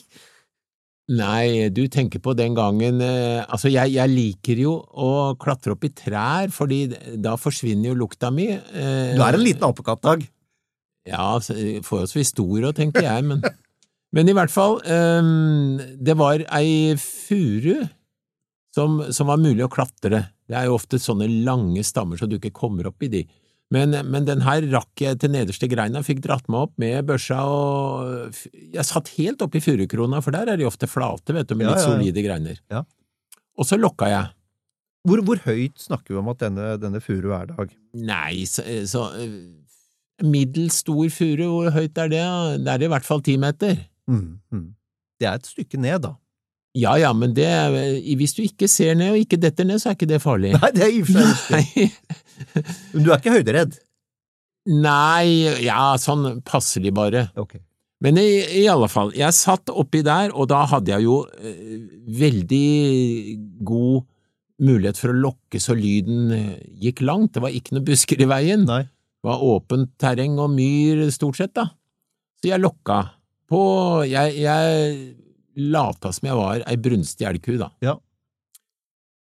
Nei, 1.11 1.69
du 1.75 1.83
tenker 1.91 2.23
på 2.23 2.37
den 2.39 2.55
gangen 2.55 3.01
eh, 3.03 3.41
Altså, 3.43 3.67
jeg, 3.67 3.97
jeg, 3.97 4.13
liker 4.13 4.61
jo 4.63 4.77
å 4.79 5.09
klatre 5.43 5.75
opp 5.75 5.83
i 5.89 5.91
trær, 5.91 6.53
fordi 6.55 6.85
da 7.19 7.33
forsvinner 7.41 7.91
jo 7.91 7.97
lukta 8.05 8.31
mi. 8.31 8.47
Eh, 8.53 9.17
du 9.17 9.25
er 9.25 9.35
en 9.35 9.43
liten 9.43 9.67
apekatt, 9.67 10.05
Dag. 10.07 10.23
Ja, 11.09 11.33
forholdsvis 11.41 12.31
stor 12.31 12.69
òg, 12.69 12.77
tenker 12.79 13.03
jeg, 13.03 13.27
men 13.27 13.43
Men 14.11 14.27
i 14.27 14.35
hvert 14.35 14.51
fall, 14.51 14.81
eh, 14.91 15.29
det 16.03 16.17
var 16.19 16.43
ei 16.59 16.97
furu 16.99 17.85
som, 18.75 18.99
som 19.15 19.31
var 19.31 19.39
mulig 19.39 19.63
å 19.67 19.71
klatre. 19.71 20.25
Det 20.51 20.59
er 20.59 20.67
jo 20.67 20.79
ofte 20.79 20.99
sånne 20.99 21.29
lange 21.47 21.85
stammer 21.87 22.19
så 22.19 22.27
du 22.27 22.37
ikke 22.41 22.55
kommer 22.55 22.91
opp 22.91 23.07
i 23.07 23.11
de. 23.13 23.23
Men, 23.71 23.95
men, 24.11 24.27
den 24.27 24.43
her 24.43 24.65
rakk 24.73 24.99
jeg 24.99 25.21
til 25.23 25.31
nederste 25.31 25.69
greina, 25.71 26.03
fikk 26.03 26.25
dratt 26.25 26.49
meg 26.51 26.67
opp 26.67 26.73
med 26.83 27.07
børsa, 27.07 27.39
og 27.47 28.41
jeg 28.51 28.87
satt 28.89 29.13
helt 29.15 29.45
oppi 29.47 29.63
furukrona, 29.63 30.19
for 30.25 30.35
der 30.35 30.51
er 30.51 30.59
de 30.59 30.67
ofte 30.67 30.89
flate, 30.91 31.37
vet 31.37 31.47
du, 31.47 31.55
med 31.55 31.69
ja, 31.69 31.77
litt 31.77 31.87
solide 31.87 32.25
greiner. 32.27 32.59
Ja. 32.73 32.83
Og 33.61 33.69
så 33.69 33.79
lokka 33.79 34.11
jeg. 34.11 34.33
Hvor, 35.07 35.23
hvor, 35.25 35.39
høyt 35.47 35.79
snakker 35.81 36.17
vi 36.17 36.19
om 36.21 36.29
at 36.33 36.43
denne, 36.43 36.73
denne 36.83 37.01
furu 37.01 37.31
er, 37.33 37.47
Dag? 37.55 37.71
Nei, 37.97 38.43
så, 38.51 38.65
så 38.91 39.07
Middels 40.27 40.83
stor 40.83 41.07
furu, 41.15 41.47
hvor 41.55 41.71
høyt 41.73 42.03
er 42.03 42.11
det? 42.13 42.25
Det 42.67 42.75
er 42.75 42.85
i 42.85 42.91
hvert 42.91 43.07
fall 43.07 43.23
ti 43.25 43.39
meter. 43.41 43.79
Mm, 44.11 44.41
mm. 44.51 44.67
Det 45.21 45.31
er 45.31 45.39
et 45.39 45.49
stykke 45.49 45.81
ned, 45.81 46.03
da. 46.05 46.17
Ja 46.79 46.95
ja, 47.01 47.11
men 47.17 47.33
det, 47.35 47.49
hvis 48.19 48.37
du 48.37 48.45
ikke 48.45 48.69
ser 48.71 48.95
ned 48.99 49.17
og 49.17 49.23
ikke 49.25 49.41
detter 49.43 49.67
ned, 49.67 49.81
så 49.83 49.91
er 49.91 49.97
ikke 49.99 50.11
det 50.11 50.21
farlig. 50.23 50.53
Nei, 50.61 50.71
det 50.77 50.85
er 50.87 50.93
i 50.95 51.01
og 51.03 51.09
for 51.11 51.41
seg 51.49 51.81
Men 52.93 53.07
du 53.07 53.11
er 53.11 53.19
ikke 53.19 53.35
høyderedd? 53.41 53.75
Nei, 54.71 55.65
ja, 55.65 55.83
sånn 55.99 56.45
passelig 56.47 56.93
bare. 56.95 57.27
Okay. 57.39 57.63
Men 58.05 58.17
i, 58.21 58.29
i, 58.63 58.65
alle 58.71 58.89
fall, 58.89 59.11
jeg 59.17 59.37
satt 59.37 59.73
oppi 59.73 60.01
der, 60.07 60.33
og 60.33 60.49
da 60.53 60.63
hadde 60.71 60.95
jeg 60.95 61.05
jo 61.05 61.19
eh, 61.43 61.77
veldig 62.21 62.69
god 63.67 64.07
mulighet 64.65 65.01
for 65.01 65.13
å 65.13 65.21
lokke 65.21 65.61
så 65.61 65.77
lyden 65.77 66.33
eh, 66.37 66.55
gikk 66.87 67.03
langt. 67.05 67.35
Det 67.35 67.45
var 67.45 67.57
ikke 67.57 67.77
noen 67.77 67.89
busker 67.89 68.21
i 68.21 68.29
veien. 68.31 68.65
Nei. 68.69 68.85
Det 68.87 69.29
var 69.29 69.45
åpent 69.45 69.93
terreng 70.01 70.39
og 70.41 70.53
myr, 70.55 71.09
stort 71.13 71.41
sett, 71.41 71.53
da. 71.57 71.67
Så 72.41 72.49
jeg 72.49 72.63
lokka 72.63 73.03
på 73.51 73.61
Jeg, 74.07 74.39
jeg 74.47 75.20
lata 75.57 76.13
som 76.15 76.29
jeg 76.29 76.39
var 76.39 76.63
ei 76.69 76.77
brunstig 76.81 77.27
elgku, 77.29 77.57
da. 77.61 77.71
Ja. 77.85 77.97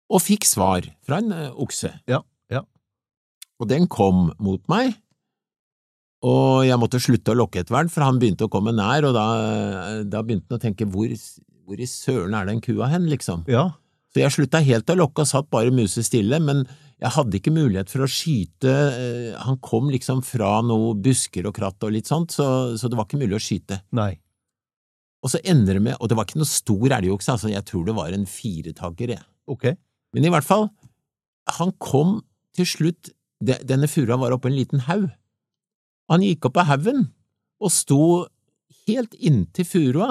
Og 0.08 0.24
fikk 0.24 0.46
svar 0.48 0.88
fra 1.04 1.20
en 1.20 1.34
uh, 1.34 1.50
okse. 1.60 1.92
Ja 2.08 2.22
ja. 2.52 2.64
og 3.60 3.70
den 3.70 3.86
kom 3.90 4.32
mot 4.42 4.62
meg, 4.70 4.96
og 6.26 6.64
jeg 6.66 6.78
måtte 6.82 7.00
slutte 7.02 7.34
å 7.34 7.38
lokke 7.38 7.62
etter 7.62 7.76
hvert, 7.76 7.92
for 7.94 8.02
han 8.02 8.18
begynte 8.18 8.48
å 8.48 8.50
komme 8.52 8.74
nær, 8.74 9.06
og 9.06 9.14
da, 9.14 9.26
da 10.02 10.22
begynte 10.26 10.50
han 10.50 10.58
å 10.58 10.64
tenke 10.64 10.88
hvor, 10.90 11.12
hvor, 11.62 11.78
i 11.78 11.86
søren 11.86 12.34
er 12.34 12.48
den 12.48 12.62
kua 12.64 12.90
hen, 12.90 13.06
liksom? 13.10 13.44
Ja. 13.50 13.68
Så 14.10 14.22
jeg 14.24 14.34
slutta 14.34 14.62
helt 14.64 14.90
å 14.90 14.96
lokke 14.98 15.22
og 15.22 15.30
satt 15.30 15.50
bare 15.52 15.74
musestille, 15.74 16.40
men 16.42 16.64
jeg 16.98 17.14
hadde 17.14 17.38
ikke 17.38 17.54
mulighet 17.54 17.92
for 17.92 18.02
å 18.02 18.10
skyte, 18.10 18.72
eh, 18.72 19.34
han 19.38 19.60
kom 19.62 19.92
liksom 19.92 20.24
fra 20.26 20.56
noe 20.66 20.96
busker 20.98 21.46
og 21.46 21.54
kratt 21.54 21.86
og 21.86 21.94
litt 21.94 22.10
sånt, 22.10 22.34
så, 22.34 22.74
så 22.74 22.90
det 22.90 22.98
var 22.98 23.06
ikke 23.06 23.20
mulig 23.20 23.38
å 23.38 23.44
skyte. 23.44 23.82
Nei. 23.94 24.16
Og 25.24 25.32
så 25.32 25.40
ender 25.42 25.78
det 25.78 25.82
med, 25.82 25.96
og 25.98 26.10
det 26.10 26.16
var 26.18 26.28
ikke 26.28 26.38
noe 26.38 26.50
stor 26.50 26.94
elgokse, 26.94 27.34
altså 27.34 27.50
jeg 27.50 27.64
tror 27.66 27.86
det 27.88 27.96
var 27.96 28.14
en 28.14 28.26
firetagger, 28.30 29.16
jeg. 29.16 29.24
Okay. 29.50 29.74
Men 30.14 30.28
i 30.28 30.32
hvert 30.32 30.46
fall, 30.46 30.68
han 31.58 31.72
kom 31.82 32.20
til 32.56 32.68
slutt 32.68 33.10
denne 33.38 33.86
furua 33.90 34.18
var 34.18 34.34
oppe 34.34 34.50
en 34.50 34.56
liten 34.56 34.82
haug. 34.88 35.08
Han 36.10 36.24
gikk 36.24 36.48
opp 36.48 36.58
av 36.62 36.72
haugen 36.72 37.04
og 37.62 37.74
sto 37.74 38.02
helt 38.88 39.14
inntil 39.18 39.66
furua 39.68 40.08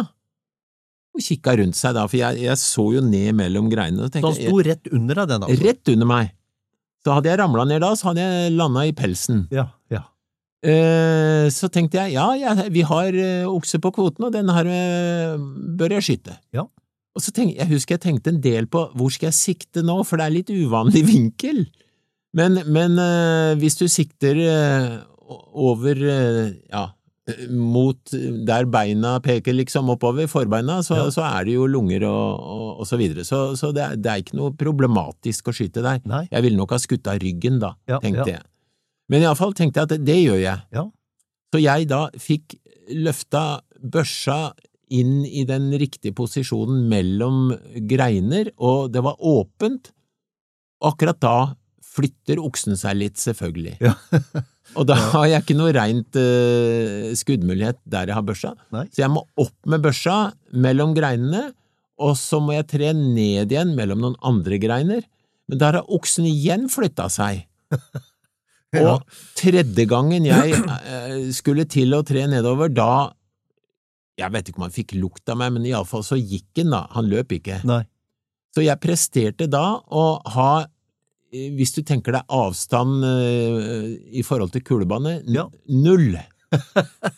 og 1.17 1.23
kikka 1.23 1.55
rundt 1.57 1.77
seg 1.77 1.95
da, 1.97 2.05
for 2.05 2.19
jeg, 2.19 2.43
jeg, 2.45 2.59
så 2.61 2.85
jo 2.93 3.01
ned 3.01 3.33
mellom 3.35 3.71
greinene. 3.71 4.09
Så 4.13 4.21
han 4.21 4.35
sto 4.37 4.59
rett 4.63 4.91
under 4.93 5.23
deg, 5.23 5.31
den 5.31 5.47
altså? 5.47 5.63
Rett 5.65 5.93
under 5.95 6.09
meg. 6.11 6.35
Så 7.03 7.15
hadde 7.15 7.31
jeg 7.31 7.39
ramla 7.41 7.65
ned 7.65 7.81
da, 7.81 7.89
så 7.97 8.11
hadde 8.11 8.25
jeg 8.25 8.53
landa 8.53 8.83
i 8.85 8.93
pelsen. 8.95 9.45
Ja, 9.53 9.69
så 11.53 11.69
tenkte 11.69 12.01
jeg 12.01 12.15
ja, 12.15 12.25
ja 12.39 12.55
vi 12.73 12.81
har 12.87 13.13
eh, 13.13 13.45
okse 13.45 13.79
på 13.83 13.91
kvoten, 13.93 14.25
og 14.27 14.33
den 14.33 14.49
her 14.49 14.69
eh, 14.71 15.37
bør 15.77 15.97
jeg 15.97 16.07
skyte. 16.07 16.37
Ja. 16.55 16.65
Og 17.17 17.23
så 17.23 17.33
tenk, 17.33 17.55
jeg 17.57 17.69
husker 17.69 17.97
jeg 17.97 18.05
tenkte 18.05 18.33
en 18.33 18.41
del 18.41 18.69
på 18.69 18.87
hvor 18.97 19.13
skal 19.13 19.31
jeg 19.31 19.37
sikte 19.37 19.85
nå, 19.85 20.01
for 20.05 20.19
det 20.19 20.27
er 20.27 20.35
litt 20.35 20.53
uvanlig 20.53 21.05
vinkel. 21.13 21.65
Men, 22.37 22.59
men 22.69 22.99
hvis 23.57 23.79
du 23.79 23.87
sikter 23.89 24.37
over 25.57 25.97
ja, 25.97 26.83
mot 27.49 28.13
der 28.47 28.67
beina 28.71 29.15
peker 29.23 29.55
liksom 29.55 29.89
oppover, 29.95 30.27
forbeina, 30.31 30.79
så, 30.85 30.99
ja. 30.99 31.07
så 31.11 31.25
er 31.27 31.47
det 31.47 31.55
jo 31.55 31.65
lunger 31.71 32.05
og, 32.07 32.43
og, 32.43 32.67
og 32.83 32.89
så 32.89 32.99
videre. 32.99 33.25
Så, 33.27 33.55
så 33.59 33.71
det, 33.75 33.83
er, 33.83 33.97
det, 33.97 34.11
er, 34.11 34.21
ikke 34.23 34.37
noe 34.39 34.53
problematisk 34.57 35.49
å 35.49 35.55
skyte 35.55 35.83
der. 35.85 36.03
Nei. 36.07 36.25
Jeg 36.29 36.45
ville 36.45 36.59
nok 36.59 36.75
ha 36.75 36.79
skutt 36.81 37.09
av 37.09 37.19
ryggen 37.23 37.59
da, 37.63 37.73
tenkte 37.97 38.29
jeg. 38.35 38.45
Men 39.11 39.23
iallfall 39.23 39.55
tenkte 39.55 39.81
jeg 39.81 39.89
at 39.89 40.05
det, 40.07 40.17
gjør 40.19 40.41
jeg. 40.41 40.87
Så 41.53 41.61
jeg 41.63 41.87
da 41.89 42.01
fikk 42.19 42.57
løfta 42.91 43.61
børsa 43.79 44.51
inn 44.93 45.23
i 45.25 45.43
den 45.47 45.69
riktige 45.79 46.15
posisjonen 46.15 46.85
mellom 46.91 47.51
greiner, 47.89 48.51
og 48.57 48.91
det 48.93 49.03
var 49.03 49.19
åpent. 49.19 49.91
Akkurat 50.87 51.19
da 51.23 51.37
flytter 51.97 52.39
oksen 52.43 52.77
seg 52.79 52.99
litt, 52.99 53.19
selvfølgelig. 53.19 53.77
Ja. 53.83 53.95
og 54.77 54.87
da 54.89 54.97
har 55.13 55.27
jeg 55.31 55.43
ikke 55.43 55.57
noe 55.57 55.73
reint 55.75 56.19
uh, 56.19 57.11
skuddmulighet 57.17 57.79
der 57.89 58.11
jeg 58.11 58.19
har 58.19 58.27
børsa, 58.27 58.53
Nei. 58.75 58.85
så 58.91 59.03
jeg 59.05 59.13
må 59.13 59.23
opp 59.39 59.55
med 59.71 59.83
børsa 59.83 60.17
mellom 60.55 60.93
greinene, 60.97 61.49
og 61.97 62.13
så 62.19 62.39
må 62.43 62.53
jeg 62.53 62.69
tre 62.69 62.91
ned 62.93 63.49
igjen 63.49 63.73
mellom 63.77 64.03
noen 64.03 64.19
andre 64.25 64.59
greiner, 64.61 65.01
men 65.47 65.59
der 65.63 65.79
har 65.79 65.95
oksen 65.95 66.27
igjen 66.29 66.67
flytta 66.69 67.07
seg. 67.11 67.47
Og 68.75 69.19
tredje 69.39 69.85
gangen 69.87 70.25
jeg 70.27 70.57
uh, 70.59 71.29
skulle 71.35 71.63
til 71.71 71.95
å 71.95 72.03
tre 72.05 72.25
nedover, 72.27 72.71
da 72.73 73.13
jeg 74.17 74.33
vet 74.33 74.49
ikke 74.49 74.59
om 74.59 74.65
han 74.65 74.73
fikk 74.73 74.95
lukt 74.97 75.29
av 75.29 75.37
meg, 75.39 75.53
men 75.53 75.67
iallfall 75.69 76.01
så 76.03 76.17
gikk 76.17 76.63
han, 76.63 76.73
da. 76.73 76.79
Han 76.95 77.05
løp 77.11 77.35
ikke. 77.37 77.61
Nei. 77.69 77.83
Så 78.55 78.63
jeg 78.65 78.81
presterte 78.81 79.45
da 79.51 79.77
å 79.77 80.05
ha 80.33 80.51
Eh, 81.33 81.51
hvis 81.57 81.75
du 81.75 81.83
tenker 81.83 82.15
deg 82.15 82.33
avstand 82.33 83.03
uh, 83.03 83.87
i 84.15 84.23
forhold 84.23 84.53
til 84.55 84.63
kulebane, 84.67 85.19
ja. 85.27 85.47
null. 85.67 86.15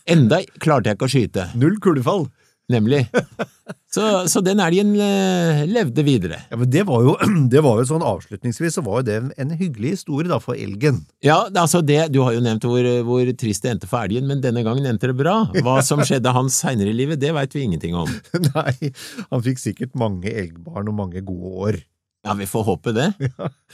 Enda 0.09 0.41
klarte 0.57 0.89
jeg 0.89 0.97
ikke 0.97 1.09
å 1.09 1.13
skyte. 1.13 1.47
Null 1.62 1.77
kulefall. 1.83 2.25
Nemlig. 2.69 3.08
Så, 3.89 4.27
så 4.29 4.41
den 4.45 4.60
elgen 4.62 4.91
uh, 4.93 5.63
levde 5.65 6.03
videre. 6.05 6.38
Ja, 6.51 6.58
men 6.62 6.69
det 6.69 6.84
var, 6.86 7.01
jo, 7.01 7.15
det 7.51 7.63
var 7.65 7.79
jo 7.79 7.88
sånn 7.89 8.05
avslutningsvis 8.05 8.77
så 8.77 8.84
var 8.86 9.01
jo 9.01 9.08
det 9.08 9.17
en 9.41 9.53
hyggelig 9.58 9.95
historie 9.95 10.29
da 10.29 10.38
for 10.43 10.53
elgen. 10.53 11.01
Ja, 11.25 11.39
altså 11.49 11.82
det, 11.82 11.97
du 12.13 12.21
har 12.21 12.36
jo 12.38 12.43
nevnt 12.45 12.67
hvor, 12.69 12.86
hvor 13.08 13.32
trist 13.41 13.65
det 13.65 13.73
endte 13.73 13.89
for 13.89 14.05
elgen, 14.05 14.29
men 14.29 14.43
denne 14.45 14.62
gangen 14.65 14.86
endte 14.86 15.10
det 15.10 15.17
bra. 15.17 15.39
Hva 15.65 15.79
som 15.86 16.03
skjedde 16.05 16.36
hans 16.36 16.60
seinere 16.62 16.93
i 16.93 16.99
livet, 16.99 17.21
det 17.21 17.34
veit 17.34 17.58
vi 17.58 17.65
ingenting 17.65 17.97
om. 17.97 18.12
Nei, 18.51 18.93
han 19.32 19.45
fikk 19.45 19.63
sikkert 19.65 19.97
mange 19.97 20.29
elgbarn 20.29 20.91
og 20.91 20.99
mange 21.01 21.25
gode 21.25 21.55
år. 21.69 21.82
Ja, 22.27 22.38
vi 22.38 22.45
får 22.51 22.67
håpe 22.69 22.93
det. 22.93 23.10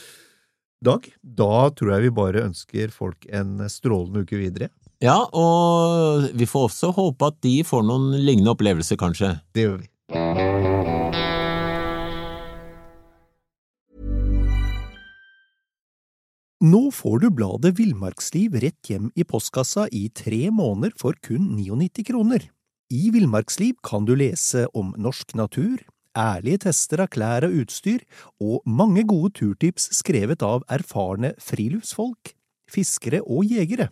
Dag, 0.86 1.12
da 1.20 1.54
tror 1.76 1.96
jeg 1.96 2.08
vi 2.08 2.16
bare 2.16 2.48
ønsker 2.48 2.92
folk 2.94 3.28
en 3.34 3.58
strålende 3.72 4.24
uke 4.24 4.40
videre. 4.40 4.72
Ja, 5.04 5.18
og 5.36 6.30
vi 6.40 6.48
får 6.48 6.70
også 6.70 6.94
håpe 6.96 7.28
at 7.28 7.42
de 7.44 7.58
får 7.68 7.84
noen 7.84 8.14
lignende 8.16 8.54
opplevelser, 8.56 8.96
kanskje. 9.00 9.36
Det 9.56 9.68
gjør 9.68 9.82
vi. 9.82 9.90
Nå 16.66 16.80
får 16.96 17.20
du 17.22 17.28
bladet 17.36 17.74
Villmarksliv 17.78 18.56
rett 18.64 18.90
hjem 18.90 19.10
i 19.20 19.26
postkassa 19.28 19.90
i 19.92 20.08
tre 20.16 20.48
måneder 20.50 20.96
for 20.98 21.18
kun 21.22 21.52
99 21.60 22.06
kroner. 22.08 22.48
I 22.90 23.12
Villmarksliv 23.12 23.76
kan 23.84 24.08
du 24.08 24.16
lese 24.16 24.64
om 24.74 24.94
norsk 24.98 25.36
natur, 25.36 25.84
ærlige 26.16 26.64
tester 26.70 27.04
av 27.04 27.12
klær 27.12 27.46
og 27.50 27.60
utstyr, 27.66 28.08
og 28.40 28.64
mange 28.66 29.04
gode 29.04 29.34
turtips 29.36 29.90
skrevet 30.00 30.46
av 30.48 30.64
erfarne 30.72 31.36
friluftsfolk, 31.44 32.32
fiskere 32.72 33.20
og 33.26 33.52
jegere. 33.52 33.92